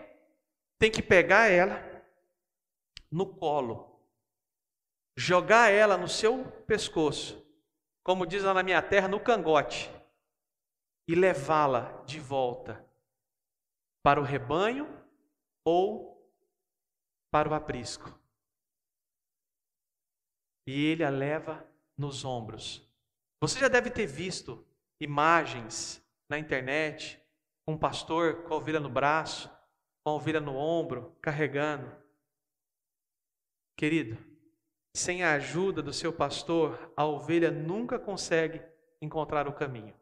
[0.78, 1.80] Tem que pegar ela
[3.10, 4.00] no colo,
[5.16, 7.42] jogar ela no seu pescoço,
[8.02, 9.90] como diz lá na minha terra, no cangote,
[11.08, 12.84] e levá-la de volta
[14.02, 14.86] para o rebanho
[15.64, 16.30] ou
[17.32, 18.16] para o aprisco.
[20.66, 22.86] E ele a leva nos ombros.
[23.40, 24.66] Você já deve ter visto
[25.00, 27.22] imagens na internet,
[27.66, 29.50] um pastor com a ovelha no braço,
[30.06, 31.90] com a ovelha no ombro, carregando.
[33.76, 34.16] Querido,
[34.94, 38.62] sem a ajuda do seu pastor, a ovelha nunca consegue
[39.02, 39.92] encontrar o caminho.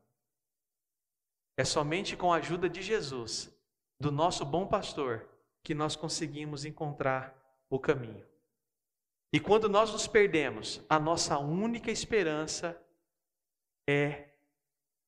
[1.56, 3.50] É somente com a ajuda de Jesus,
[3.98, 5.26] do nosso bom pastor,
[5.62, 7.34] que nós conseguimos encontrar
[7.70, 8.26] o caminho.
[9.32, 12.78] E quando nós nos perdemos, a nossa única esperança
[13.88, 14.34] é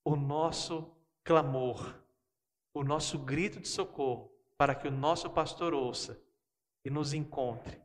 [0.03, 0.91] o nosso
[1.23, 1.95] clamor,
[2.73, 6.19] o nosso grito de socorro, para que o nosso pastor ouça
[6.85, 7.81] e nos encontre.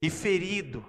[0.00, 0.84] E ferido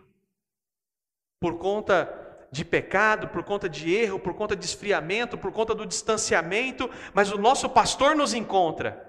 [1.40, 5.86] por conta de pecado, por conta de erro, por conta de esfriamento, por conta do
[5.86, 9.08] distanciamento, mas o nosso pastor nos encontra.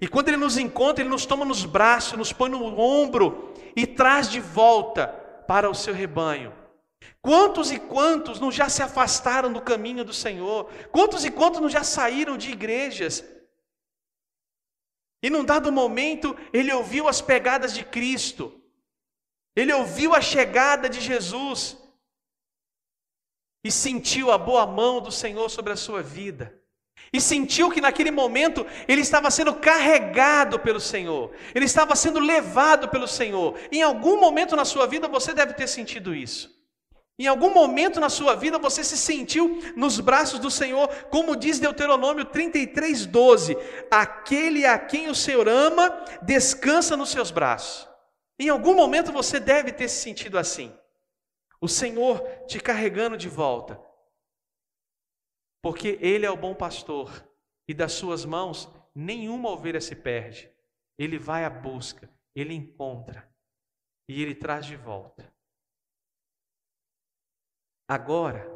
[0.00, 3.86] E quando ele nos encontra, ele nos toma nos braços, nos põe no ombro e
[3.86, 5.08] traz de volta
[5.46, 6.52] para o seu rebanho.
[7.22, 10.70] Quantos e quantos não já se afastaram do caminho do Senhor?
[10.90, 13.24] Quantos e quantos não já saíram de igrejas?
[15.22, 18.60] E num dado momento, ele ouviu as pegadas de Cristo,
[19.54, 21.78] ele ouviu a chegada de Jesus,
[23.64, 26.56] e sentiu a boa mão do Senhor sobre a sua vida.
[27.12, 32.88] E sentiu que naquele momento ele estava sendo carregado pelo Senhor, ele estava sendo levado
[32.88, 33.58] pelo Senhor.
[33.72, 36.55] Em algum momento na sua vida você deve ter sentido isso.
[37.18, 41.58] Em algum momento na sua vida você se sentiu nos braços do Senhor, como diz
[41.58, 43.56] Deuteronômio 33, 12:
[43.90, 45.88] Aquele a quem o Senhor ama,
[46.22, 47.88] descansa nos seus braços.
[48.38, 50.76] Em algum momento você deve ter se sentido assim.
[51.58, 53.80] O Senhor te carregando de volta.
[55.62, 57.26] Porque Ele é o bom pastor
[57.66, 60.52] e das suas mãos nenhuma ovelha se perde.
[60.98, 63.28] Ele vai à busca, ele encontra
[64.08, 65.35] e ele traz de volta.
[67.88, 68.50] Agora,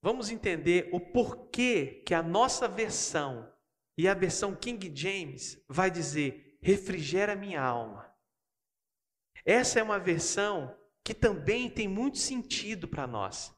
[0.00, 3.52] vamos entender o porquê que a nossa versão
[3.96, 8.08] e a versão King James vai dizer: refrigera minha alma.
[9.44, 13.52] Essa é uma versão que também tem muito sentido para nós,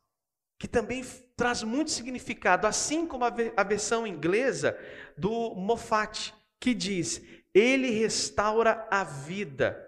[0.59, 1.05] que também
[1.37, 4.79] traz muito significado, assim como a versão inglesa
[5.17, 7.21] do Moffat, que diz:
[7.53, 9.87] Ele restaura a vida.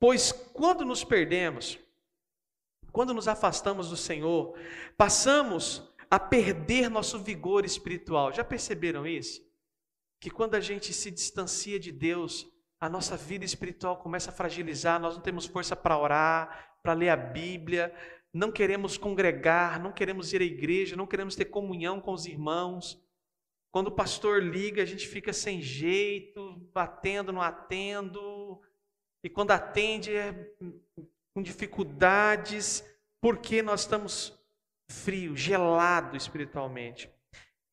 [0.00, 1.78] Pois quando nos perdemos,
[2.90, 4.54] quando nos afastamos do Senhor,
[4.96, 8.32] passamos a perder nosso vigor espiritual.
[8.32, 9.40] Já perceberam isso?
[10.20, 12.46] Que quando a gente se distancia de Deus,
[12.80, 17.10] a nossa vida espiritual começa a fragilizar, nós não temos força para orar, para ler
[17.10, 17.94] a Bíblia,
[18.32, 23.00] não queremos congregar, não queremos ir à igreja, não queremos ter comunhão com os irmãos.
[23.72, 28.60] Quando o pastor liga, a gente fica sem jeito, batendo, não atendo.
[29.22, 30.32] E quando atende, é
[31.34, 32.84] com dificuldades,
[33.20, 34.32] porque nós estamos
[34.88, 37.10] frios, gelados espiritualmente.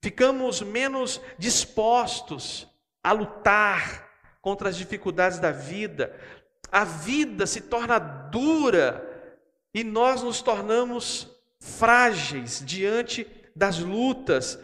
[0.03, 2.67] Ficamos menos dispostos
[3.03, 4.07] a lutar
[4.41, 6.15] contra as dificuldades da vida
[6.71, 9.03] a vida se torna dura
[9.73, 14.59] e nós nos tornamos frágeis diante das lutas,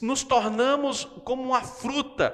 [0.00, 2.32] nos tornamos como uma fruta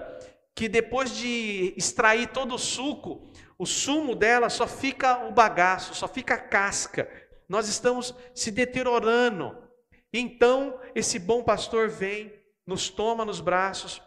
[0.55, 3.23] que depois de extrair todo o suco,
[3.59, 7.11] o sumo dela só fica o bagaço, só fica a casca.
[7.49, 9.57] Nós estamos se deteriorando.
[10.13, 12.33] Então, esse bom pastor vem,
[12.65, 14.01] nos toma nos braços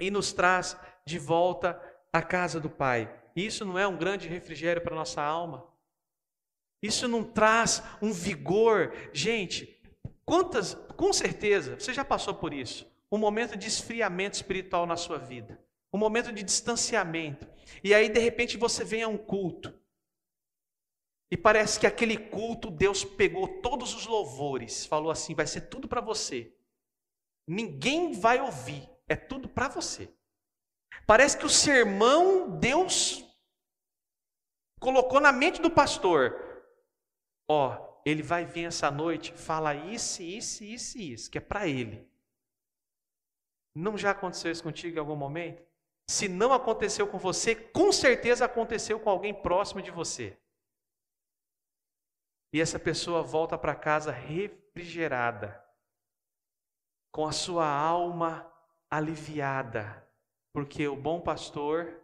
[0.00, 1.80] e nos traz de volta
[2.12, 3.08] à casa do Pai.
[3.36, 5.66] Isso não é um grande refrigério para nossa alma?
[6.82, 8.92] Isso não traz um vigor?
[9.12, 9.80] Gente,
[10.24, 12.90] quantas, com certeza, você já passou por isso.
[13.10, 15.60] Um momento de esfriamento espiritual na sua vida.
[15.92, 17.46] Um momento de distanciamento.
[17.82, 19.78] E aí, de repente, você vem a um culto.
[21.30, 25.88] E parece que aquele culto, Deus pegou todos os louvores, falou assim: vai ser tudo
[25.88, 26.54] para você.
[27.46, 30.12] Ninguém vai ouvir, é tudo para você.
[31.06, 33.24] Parece que o sermão Deus
[34.78, 36.36] colocou na mente do pastor.
[37.48, 42.06] Ó, ele vai vir essa noite, fala isso, isso, isso isso, que é para ele.
[43.74, 45.62] Não já aconteceu isso contigo em algum momento?
[46.12, 50.38] Se não aconteceu com você, com certeza aconteceu com alguém próximo de você.
[52.52, 55.58] E essa pessoa volta para casa refrigerada,
[57.10, 58.46] com a sua alma
[58.90, 60.06] aliviada,
[60.52, 61.98] porque o bom pastor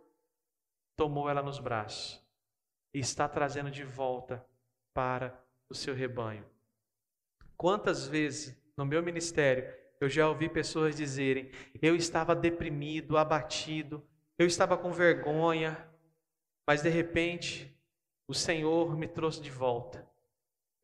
[0.97, 2.27] tomou ela nos braços
[2.95, 4.43] e está trazendo de volta
[4.95, 6.49] para o seu rebanho.
[7.59, 14.03] Quantas vezes no meu ministério eu já ouvi pessoas dizerem: eu estava deprimido, abatido,
[14.39, 15.89] eu estava com vergonha,
[16.67, 17.75] mas de repente
[18.27, 20.09] o Senhor me trouxe de volta.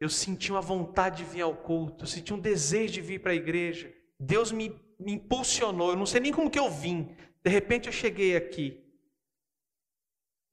[0.00, 3.36] Eu senti uma vontade de vir ao culto, senti um desejo de vir para a
[3.36, 3.94] igreja.
[4.18, 7.92] Deus me, me impulsionou, eu não sei nem como que eu vim, de repente eu
[7.92, 8.82] cheguei aqui.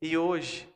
[0.01, 0.67] E hoje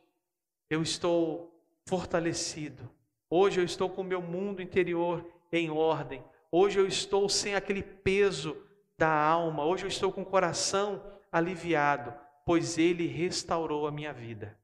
[0.69, 1.51] eu estou
[1.87, 2.89] fortalecido.
[3.29, 6.23] Hoje eu estou com o meu mundo interior em ordem.
[6.57, 8.55] Hoje eu estou sem aquele peso
[8.97, 9.65] da alma.
[9.65, 14.57] Hoje eu estou com o coração aliviado, pois Ele restaurou a minha vida.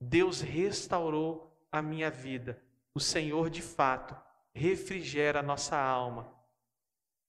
[0.00, 2.62] Deus restaurou a minha vida.
[2.94, 4.16] O Senhor, de fato,
[4.54, 6.32] refrigera a nossa alma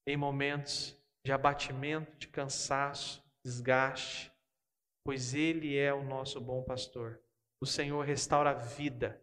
[0.05, 4.31] em momentos de abatimento, de cansaço, desgaste.
[5.03, 7.19] pois Ele é o nosso bom pastor.
[7.59, 9.19] O Senhor restaura a vida.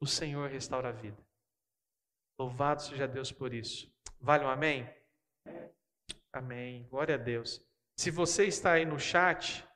[0.00, 1.27] O Senhor restaura a vida.
[2.38, 3.92] Louvado seja Deus por isso.
[4.20, 4.88] Vale um amém?
[6.32, 6.86] Amém.
[6.88, 7.60] Glória a Deus.
[7.96, 9.66] Se você está aí no chat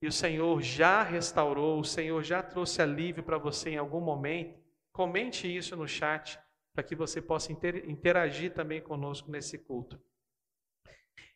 [0.00, 4.58] e o Senhor já restaurou, o Senhor já trouxe alívio para você em algum momento,
[4.92, 6.40] comente isso no chat
[6.74, 10.00] para que você possa interagir também conosco nesse culto.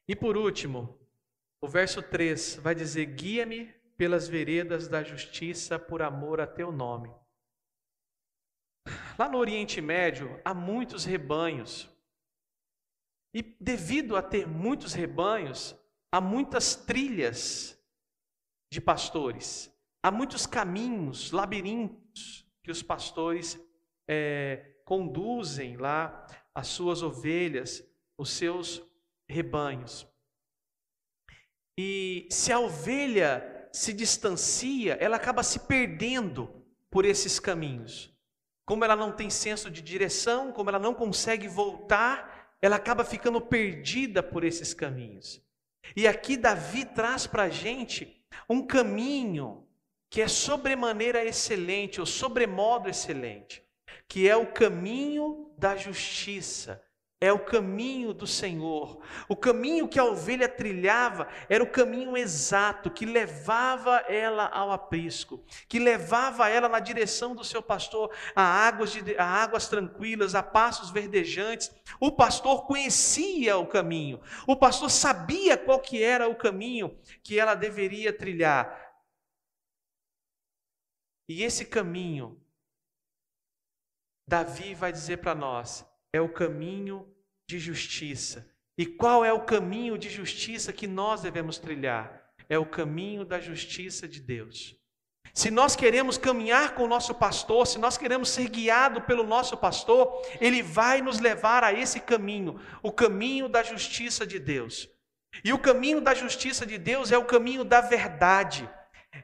[0.09, 0.99] E por último,
[1.61, 3.66] o verso 3 vai dizer: Guia-me
[3.97, 7.14] pelas veredas da justiça por amor a teu nome.
[9.20, 11.90] Lá no Oriente Médio há muitos rebanhos.
[13.34, 15.78] E devido a ter muitos rebanhos,
[16.10, 17.78] há muitas trilhas
[18.72, 19.70] de pastores,
[20.02, 23.60] há muitos caminhos, labirintos que os pastores
[24.08, 28.82] é, conduzem lá as suas ovelhas, os seus
[29.28, 30.08] rebanhos.
[31.78, 38.18] E se a ovelha se distancia, ela acaba se perdendo por esses caminhos.
[38.70, 43.40] Como ela não tem senso de direção, como ela não consegue voltar, ela acaba ficando
[43.40, 45.42] perdida por esses caminhos.
[45.96, 49.66] E aqui Davi traz para a gente um caminho
[50.08, 53.60] que é sobremaneira excelente, ou sobremodo excelente,
[54.06, 56.80] que é o caminho da justiça,
[57.20, 59.02] é o caminho do Senhor.
[59.28, 65.44] O caminho que a ovelha trilhava era o caminho exato que levava ela ao aprisco,
[65.68, 70.42] que levava ela na direção do seu pastor, a águas, de, a águas tranquilas, a
[70.42, 71.70] passos verdejantes.
[72.00, 74.18] O pastor conhecia o caminho.
[74.46, 78.88] O pastor sabia qual que era o caminho que ela deveria trilhar.
[81.28, 82.40] E esse caminho
[84.26, 87.06] Davi vai dizer para nós, é o caminho
[87.48, 88.48] de justiça.
[88.78, 92.32] E qual é o caminho de justiça que nós devemos trilhar?
[92.48, 94.76] É o caminho da justiça de Deus.
[95.32, 99.56] Se nós queremos caminhar com o nosso pastor, se nós queremos ser guiado pelo nosso
[99.56, 104.88] pastor, ele vai nos levar a esse caminho, o caminho da justiça de Deus.
[105.44, 108.68] E o caminho da justiça de Deus é o caminho da verdade,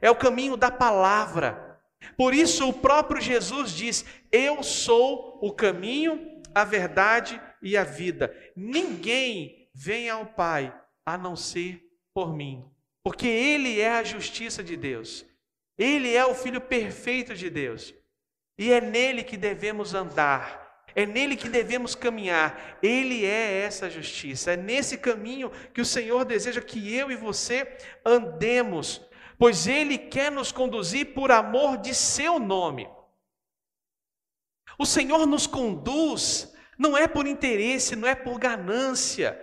[0.00, 1.80] é o caminho da palavra.
[2.16, 8.34] Por isso o próprio Jesus diz: Eu sou o caminho, a verdade e a vida.
[8.56, 11.82] Ninguém vem ao Pai a não ser
[12.14, 12.64] por mim,
[13.04, 15.26] porque Ele é a justiça de Deus,
[15.76, 17.94] Ele é o Filho perfeito de Deus,
[18.56, 20.64] e é nele que devemos andar.
[20.94, 22.78] É nele que devemos caminhar.
[22.82, 24.52] Ele é essa justiça.
[24.52, 29.06] É nesse caminho que o Senhor deseja que eu e você andemos,
[29.38, 32.88] pois Ele quer nos conduzir por amor de Seu nome.
[34.78, 39.40] O Senhor nos conduz não é por interesse, não é por ganância.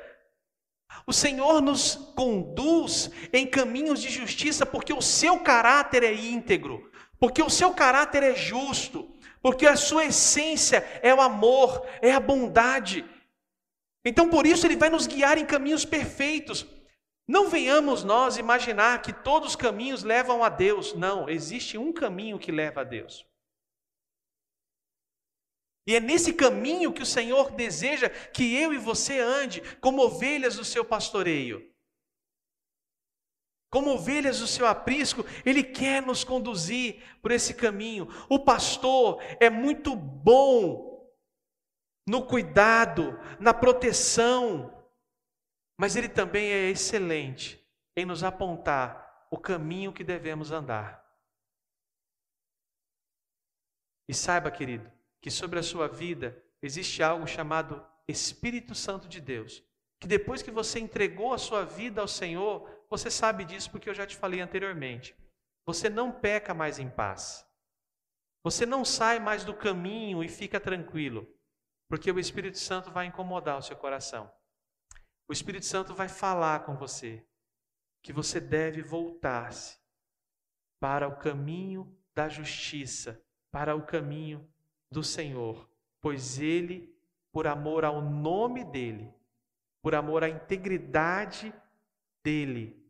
[1.07, 7.41] O Senhor nos conduz em caminhos de justiça porque o seu caráter é íntegro, porque
[7.41, 9.11] o seu caráter é justo,
[9.41, 13.03] porque a sua essência é o amor, é a bondade.
[14.05, 16.65] Então, por isso, Ele vai nos guiar em caminhos perfeitos.
[17.27, 20.93] Não venhamos nós imaginar que todos os caminhos levam a Deus.
[20.93, 23.25] Não, existe um caminho que leva a Deus.
[25.85, 30.55] E é nesse caminho que o Senhor deseja que eu e você ande como ovelhas
[30.55, 31.69] do seu pastoreio.
[33.69, 38.07] Como ovelhas do seu aprisco, Ele quer nos conduzir por esse caminho.
[38.29, 40.93] O pastor é muito bom
[42.07, 44.71] no cuidado, na proteção,
[45.79, 47.65] mas ele também é excelente
[47.95, 51.03] em nos apontar o caminho que devemos andar.
[54.07, 54.91] E saiba, querido,
[55.23, 59.63] que sobre a sua vida existe algo chamado Espírito Santo de Deus.
[59.97, 63.93] Que depois que você entregou a sua vida ao Senhor, você sabe disso porque eu
[63.93, 65.15] já te falei anteriormente.
[65.65, 67.47] Você não peca mais em paz.
[68.43, 71.25] Você não sai mais do caminho e fica tranquilo,
[71.87, 74.29] porque o Espírito Santo vai incomodar o seu coração.
[75.25, 77.25] O Espírito Santo vai falar com você
[78.01, 79.79] que você deve voltar-se
[80.81, 84.52] para o caminho da justiça, para o caminho
[84.93, 85.67] do Senhor,
[85.99, 86.95] pois ele,
[87.31, 89.11] por amor ao nome dele,
[89.81, 91.53] por amor à integridade
[92.23, 92.81] dele,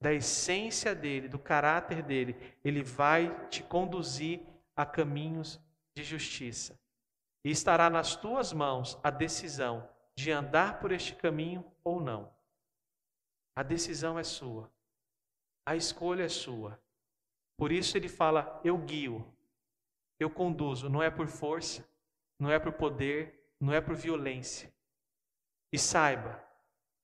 [0.00, 4.40] da essência dele, do caráter dele, ele vai te conduzir
[4.76, 5.58] a caminhos
[5.94, 6.78] de justiça.
[7.42, 12.30] E estará nas tuas mãos a decisão de andar por este caminho ou não.
[13.56, 14.70] A decisão é sua.
[15.64, 16.78] A escolha é sua.
[17.56, 19.26] Por isso ele fala: Eu guio,
[20.18, 21.86] eu conduzo, não é por força,
[22.38, 24.72] não é por poder, não é por violência.
[25.72, 26.42] E saiba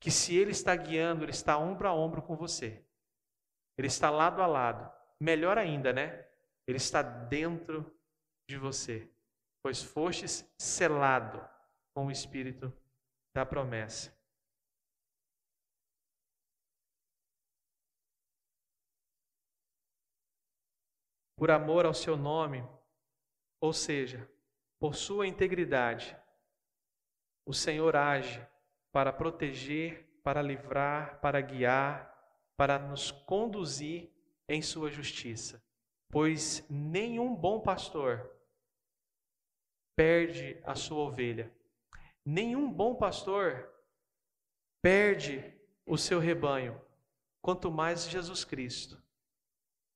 [0.00, 2.84] que se Ele está guiando, Ele está ombro a ombro com você.
[3.76, 4.92] Ele está lado a lado.
[5.20, 6.26] Melhor ainda, né?
[6.66, 7.96] Ele está dentro
[8.48, 9.10] de você,
[9.62, 11.40] pois fostes selado
[11.94, 12.72] com o Espírito
[13.34, 14.16] da promessa.
[21.36, 22.62] Por amor ao seu nome,
[23.62, 24.28] ou seja,
[24.80, 26.16] por sua integridade,
[27.46, 28.44] o Senhor age
[28.90, 32.12] para proteger, para livrar, para guiar,
[32.56, 34.10] para nos conduzir
[34.48, 35.64] em sua justiça.
[36.10, 38.28] Pois nenhum bom pastor
[39.94, 41.54] perde a sua ovelha.
[42.24, 43.72] Nenhum bom pastor
[44.82, 45.56] perde
[45.86, 46.82] o seu rebanho,
[47.40, 49.00] quanto mais Jesus Cristo.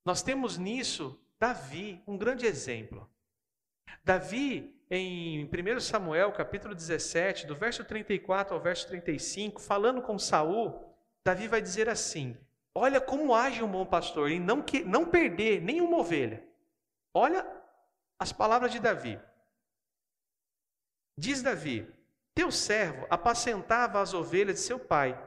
[0.04, 3.10] Nós temos nisso Davi, um grande exemplo.
[4.04, 10.94] Davi, em 1 Samuel, capítulo 17, do verso 34 ao verso 35, falando com Saul,
[11.24, 12.36] Davi vai dizer assim:
[12.74, 16.46] Olha como age um bom pastor em não, que, não perder nenhuma ovelha.
[17.12, 17.46] Olha
[18.18, 19.18] as palavras de Davi.
[21.18, 21.90] Diz Davi:
[22.34, 25.20] Teu servo apacentava as ovelhas de seu pai.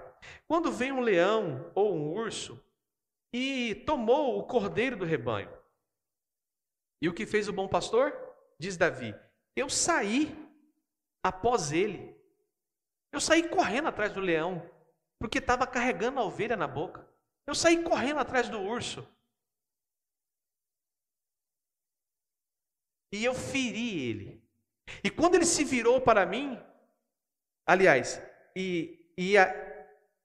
[0.47, 2.63] Quando vem um leão ou um urso
[3.33, 5.51] e tomou o cordeiro do rebanho.
[7.01, 8.28] E o que fez o bom pastor?
[8.59, 9.15] Diz Davi:
[9.55, 10.35] Eu saí
[11.23, 12.15] após ele.
[13.11, 14.69] Eu saí correndo atrás do leão,
[15.17, 17.07] porque estava carregando a ovelha na boca.
[17.47, 19.07] Eu saí correndo atrás do urso.
[23.11, 24.43] E eu feri ele.
[25.03, 26.59] E quando ele se virou para mim,
[27.65, 28.21] aliás,
[28.55, 29.51] e, e a,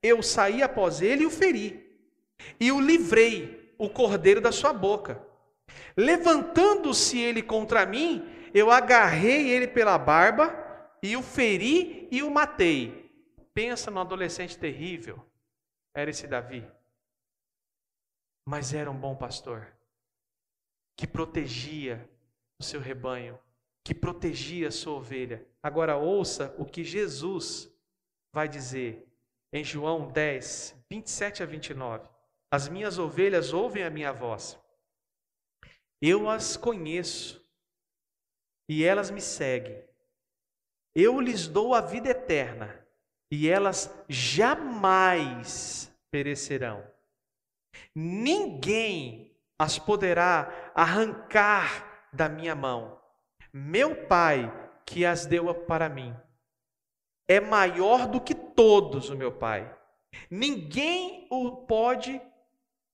[0.02, 1.82] eu saí após ele e o feri.
[2.60, 5.26] E o livrei, o cordeiro da sua boca.
[5.96, 10.52] Levantando-se ele contra mim, eu agarrei ele pela barba
[11.02, 13.10] e o feri e o matei.
[13.52, 15.24] Pensa no adolescente terrível.
[15.94, 16.66] Era esse Davi.
[18.46, 19.72] Mas era um bom pastor
[20.96, 22.08] que protegia
[22.60, 23.38] o seu rebanho,
[23.84, 25.46] que protegia a sua ovelha.
[25.62, 27.72] Agora ouça o que Jesus
[28.32, 29.06] vai dizer
[29.52, 32.08] em João 10, 27 a 29.
[32.50, 34.58] As minhas ovelhas ouvem a minha voz.
[36.06, 37.42] Eu as conheço
[38.68, 39.82] e elas me seguem.
[40.94, 42.86] Eu lhes dou a vida eterna
[43.30, 46.86] e elas jamais perecerão.
[47.94, 53.00] Ninguém as poderá arrancar da minha mão.
[53.50, 54.52] Meu Pai,
[54.84, 56.14] que as deu para mim,
[57.26, 59.74] é maior do que todos, o meu Pai.
[60.30, 62.20] Ninguém o pode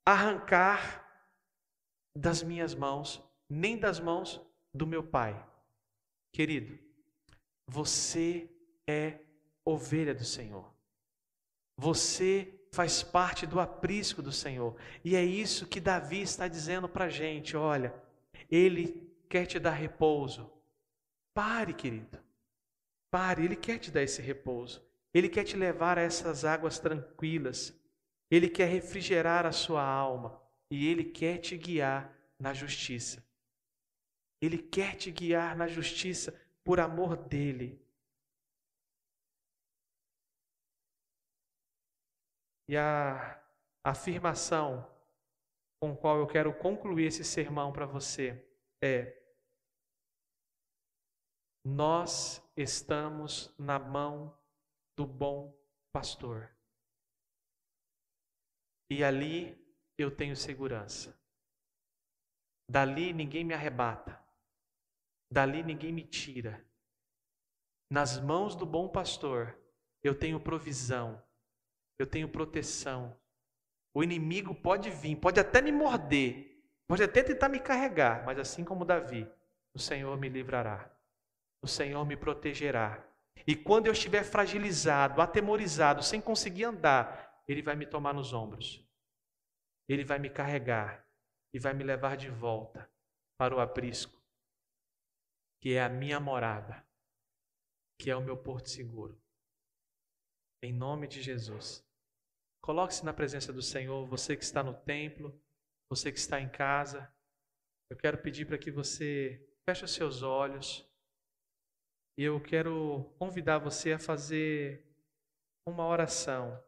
[0.07, 1.10] arrancar
[2.15, 4.41] das minhas mãos, nem das mãos
[4.73, 5.45] do meu Pai.
[6.33, 6.79] Querido,
[7.67, 8.49] você
[8.87, 9.19] é
[9.65, 10.73] ovelha do Senhor.
[11.77, 14.77] Você faz parte do aprisco do Senhor.
[15.05, 17.95] E é isso que Davi está dizendo para a gente: olha,
[18.51, 20.51] ele quer te dar repouso.
[21.35, 22.19] Pare, querido.
[23.11, 24.85] Pare, ele quer te dar esse repouso.
[25.13, 27.77] Ele quer te levar a essas águas tranquilas.
[28.31, 30.41] Ele quer refrigerar a sua alma
[30.71, 33.25] e ele quer te guiar na justiça.
[34.41, 36.33] Ele quer te guiar na justiça
[36.65, 37.79] por amor dele.
[42.69, 43.43] E a
[43.83, 44.89] afirmação
[45.83, 48.47] com qual eu quero concluir esse sermão para você
[48.81, 49.21] é:
[51.65, 54.39] Nós estamos na mão
[54.97, 55.53] do bom
[55.93, 56.55] pastor.
[58.89, 59.60] E ali
[60.03, 61.19] eu tenho segurança.
[62.69, 64.19] Dali ninguém me arrebata.
[65.31, 66.65] Dali ninguém me tira.
[67.91, 69.59] Nas mãos do bom pastor
[70.03, 71.23] eu tenho provisão,
[71.99, 73.17] eu tenho proteção.
[73.93, 78.65] O inimigo pode vir, pode até me morder, pode até tentar me carregar, mas assim
[78.65, 79.29] como Davi,
[79.75, 80.89] o Senhor me livrará,
[81.61, 83.05] o Senhor me protegerá.
[83.47, 88.89] E quando eu estiver fragilizado, atemorizado, sem conseguir andar, Ele vai me tomar nos ombros
[89.93, 91.05] ele vai me carregar
[91.53, 92.89] e vai me levar de volta
[93.37, 94.23] para o aprisco,
[95.61, 96.87] que é a minha morada,
[97.99, 99.21] que é o meu porto seguro.
[100.63, 101.85] Em nome de Jesus.
[102.63, 105.43] Coloque-se na presença do Senhor, você que está no templo,
[105.89, 107.13] você que está em casa.
[107.89, 110.87] Eu quero pedir para que você feche os seus olhos.
[112.17, 114.87] E eu quero convidar você a fazer
[115.67, 116.63] uma oração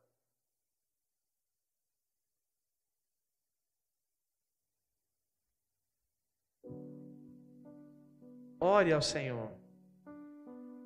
[8.65, 9.51] Ore ao Senhor.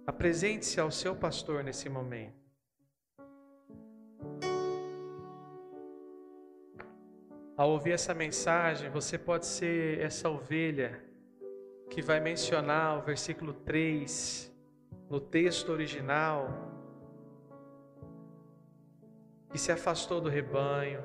[0.07, 2.43] Apresente-se ao seu pastor nesse momento.
[7.55, 11.05] Ao ouvir essa mensagem, você pode ser essa ovelha
[11.91, 14.51] que vai mencionar o versículo 3
[15.11, 16.49] no texto original,
[19.51, 21.05] que se afastou do rebanho,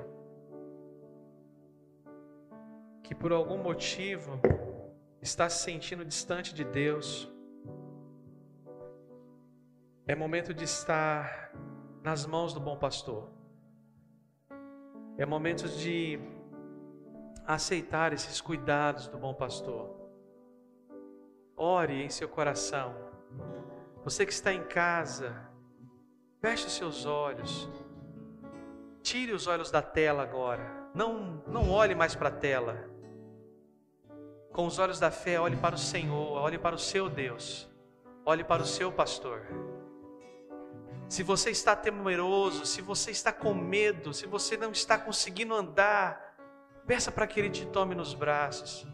[3.02, 4.40] que por algum motivo
[5.22, 7.32] está se sentindo distante de Deus.
[10.04, 11.52] É momento de estar
[12.02, 13.30] nas mãos do bom pastor.
[15.16, 16.18] É momento de
[17.46, 19.96] aceitar esses cuidados do bom pastor.
[21.56, 22.92] Ore em seu coração.
[24.02, 25.48] Você que está em casa,
[26.40, 27.70] feche seus olhos.
[29.02, 30.90] Tire os olhos da tela agora.
[30.92, 32.91] Não, não olhe mais para a tela.
[34.52, 37.68] Com os olhos da fé, olhe para o Senhor, olhe para o seu Deus,
[38.24, 39.42] olhe para o seu pastor.
[41.08, 46.32] Se você está temeroso, se você está com medo, se você não está conseguindo andar,
[46.86, 48.86] Peça para que Ele te tome nos braços.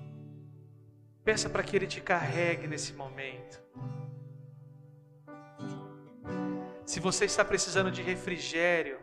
[1.24, 3.62] Peça para que Ele te carregue nesse momento.
[6.84, 8.98] Se você está precisando de refrigério,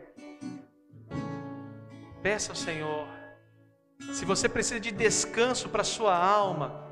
[2.22, 3.08] peça ao Senhor.
[4.14, 6.84] Se você precisa de descanso para sua alma,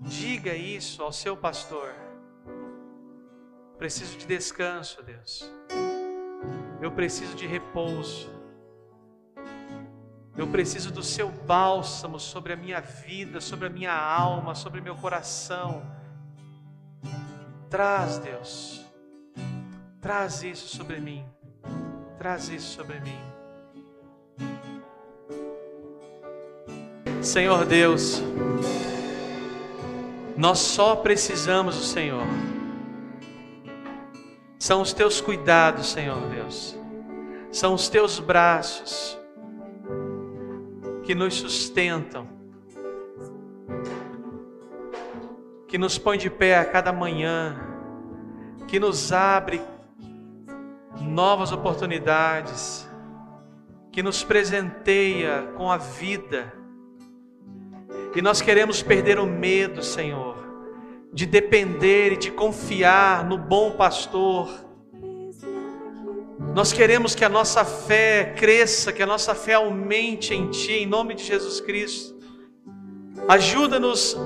[0.00, 1.94] diga isso ao seu pastor.
[3.78, 5.50] Preciso de descanso, Deus.
[6.80, 8.28] Eu preciso de repouso.
[10.36, 14.94] Eu preciso do seu bálsamo sobre a minha vida, sobre a minha alma, sobre meu
[14.94, 15.82] coração.
[17.68, 18.84] Traz, Deus.
[20.00, 21.24] Traz isso sobre mim.
[22.18, 23.27] Traz isso sobre mim.
[27.28, 28.22] Senhor Deus,
[30.34, 32.26] nós só precisamos do Senhor.
[34.58, 36.74] São os teus cuidados, Senhor Deus.
[37.52, 39.18] São os teus braços
[41.02, 42.26] que nos sustentam,
[45.66, 47.60] que nos põe de pé a cada manhã,
[48.66, 49.60] que nos abre
[50.98, 52.88] novas oportunidades,
[53.92, 56.57] que nos presenteia com a vida.
[58.14, 60.36] E nós queremos perder o medo, Senhor,
[61.12, 64.68] de depender e de confiar no bom pastor
[66.58, 70.86] nós queremos que a nossa fé cresça, que a nossa fé aumente em Ti, em
[70.86, 72.16] nome de Jesus Cristo.
[73.28, 74.16] Ajuda-nos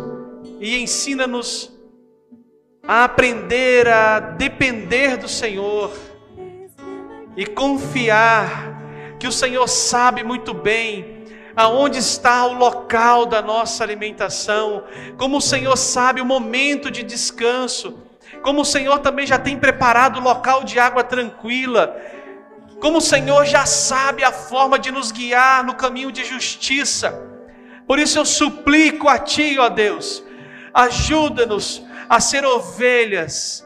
[0.59, 1.71] e ensina-nos
[2.87, 5.93] a aprender a depender do Senhor
[7.37, 11.12] e confiar que o Senhor sabe muito bem
[11.57, 14.85] aonde está o local da nossa alimentação,
[15.19, 17.99] como o Senhor sabe o momento de descanso?
[18.43, 21.97] Como o Senhor também já tem preparado o local de água tranquila,
[22.81, 27.31] como o Senhor já sabe a forma de nos guiar no caminho de justiça.
[27.87, 30.25] Por isso eu suplico a Ti, ó Deus,
[30.75, 33.65] ajuda-nos a ser ovelhas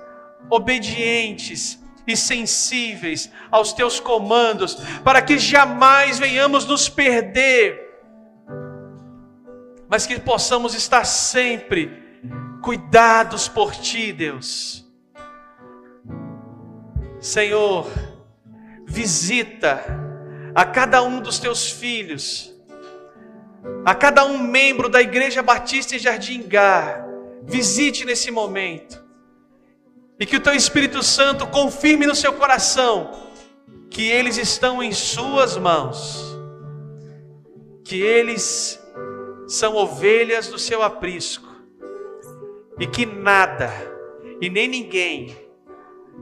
[0.50, 7.84] obedientes e sensíveis aos Teus comandos, para que jamais venhamos nos perder,
[9.88, 12.02] mas que possamos estar sempre
[12.62, 14.84] cuidados por ti, Deus.
[17.20, 17.90] Senhor,
[18.86, 19.84] visita
[20.54, 22.54] a cada um dos teus filhos,
[23.84, 27.04] a cada um membro da Igreja Batista em Jardim Gar,
[27.42, 29.05] visite nesse momento,
[30.18, 33.10] e que o teu Espírito Santo confirme no seu coração
[33.90, 36.36] que eles estão em Suas mãos,
[37.84, 38.82] que eles
[39.46, 41.46] são ovelhas do seu aprisco,
[42.78, 43.70] e que nada
[44.40, 45.36] e nem ninguém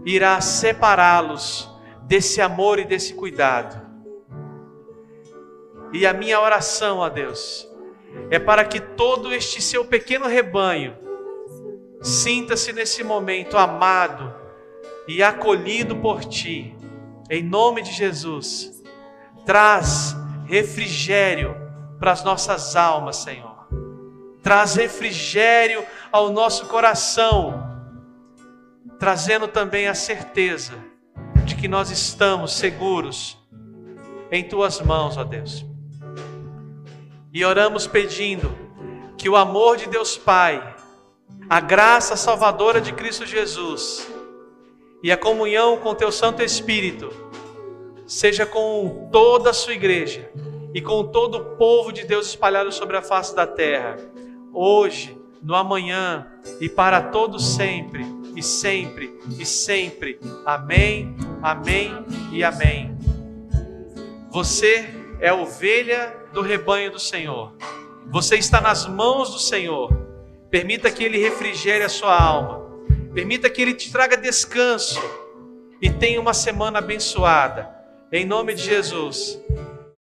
[0.05, 1.69] irá separá-los
[2.03, 3.83] desse amor e desse cuidado.
[5.93, 7.69] E a minha oração a Deus
[8.31, 10.97] é para que todo este seu pequeno rebanho
[12.05, 14.33] sinta-se nesse momento amado
[15.09, 16.77] e acolhido por ti,
[17.29, 18.83] em nome de Jesus.
[19.45, 20.15] Traz
[20.47, 21.57] refrigério
[21.99, 23.55] para as nossas almas, Senhor
[24.45, 25.83] traz refrigério
[26.13, 27.67] ao nosso coração,
[28.99, 30.75] trazendo também a certeza
[31.47, 33.39] de que nós estamos seguros
[34.31, 35.65] em tuas mãos, ó Deus.
[37.33, 38.55] E oramos pedindo
[39.17, 40.74] que o amor de Deus Pai,
[41.49, 44.09] a graça salvadora de Cristo Jesus
[45.03, 47.11] e a comunhão com teu Santo Espírito
[48.07, 50.31] seja com toda a sua igreja
[50.73, 53.97] e com todo o povo de Deus espalhado sobre a face da terra
[54.53, 56.27] hoje, no amanhã
[56.61, 60.19] e para todos sempre, e sempre, e sempre.
[60.47, 61.93] Amém, amém
[62.33, 62.97] e amém.
[64.31, 64.89] Você
[65.21, 67.53] é ovelha do rebanho do Senhor.
[68.07, 70.04] Você está nas mãos do Senhor.
[70.55, 72.65] Permita que Ele refrigere a sua alma.
[73.13, 75.03] Permita que Ele te traga descanso.
[75.83, 77.69] E tenha uma semana abençoada.
[78.13, 79.37] Em nome de Jesus.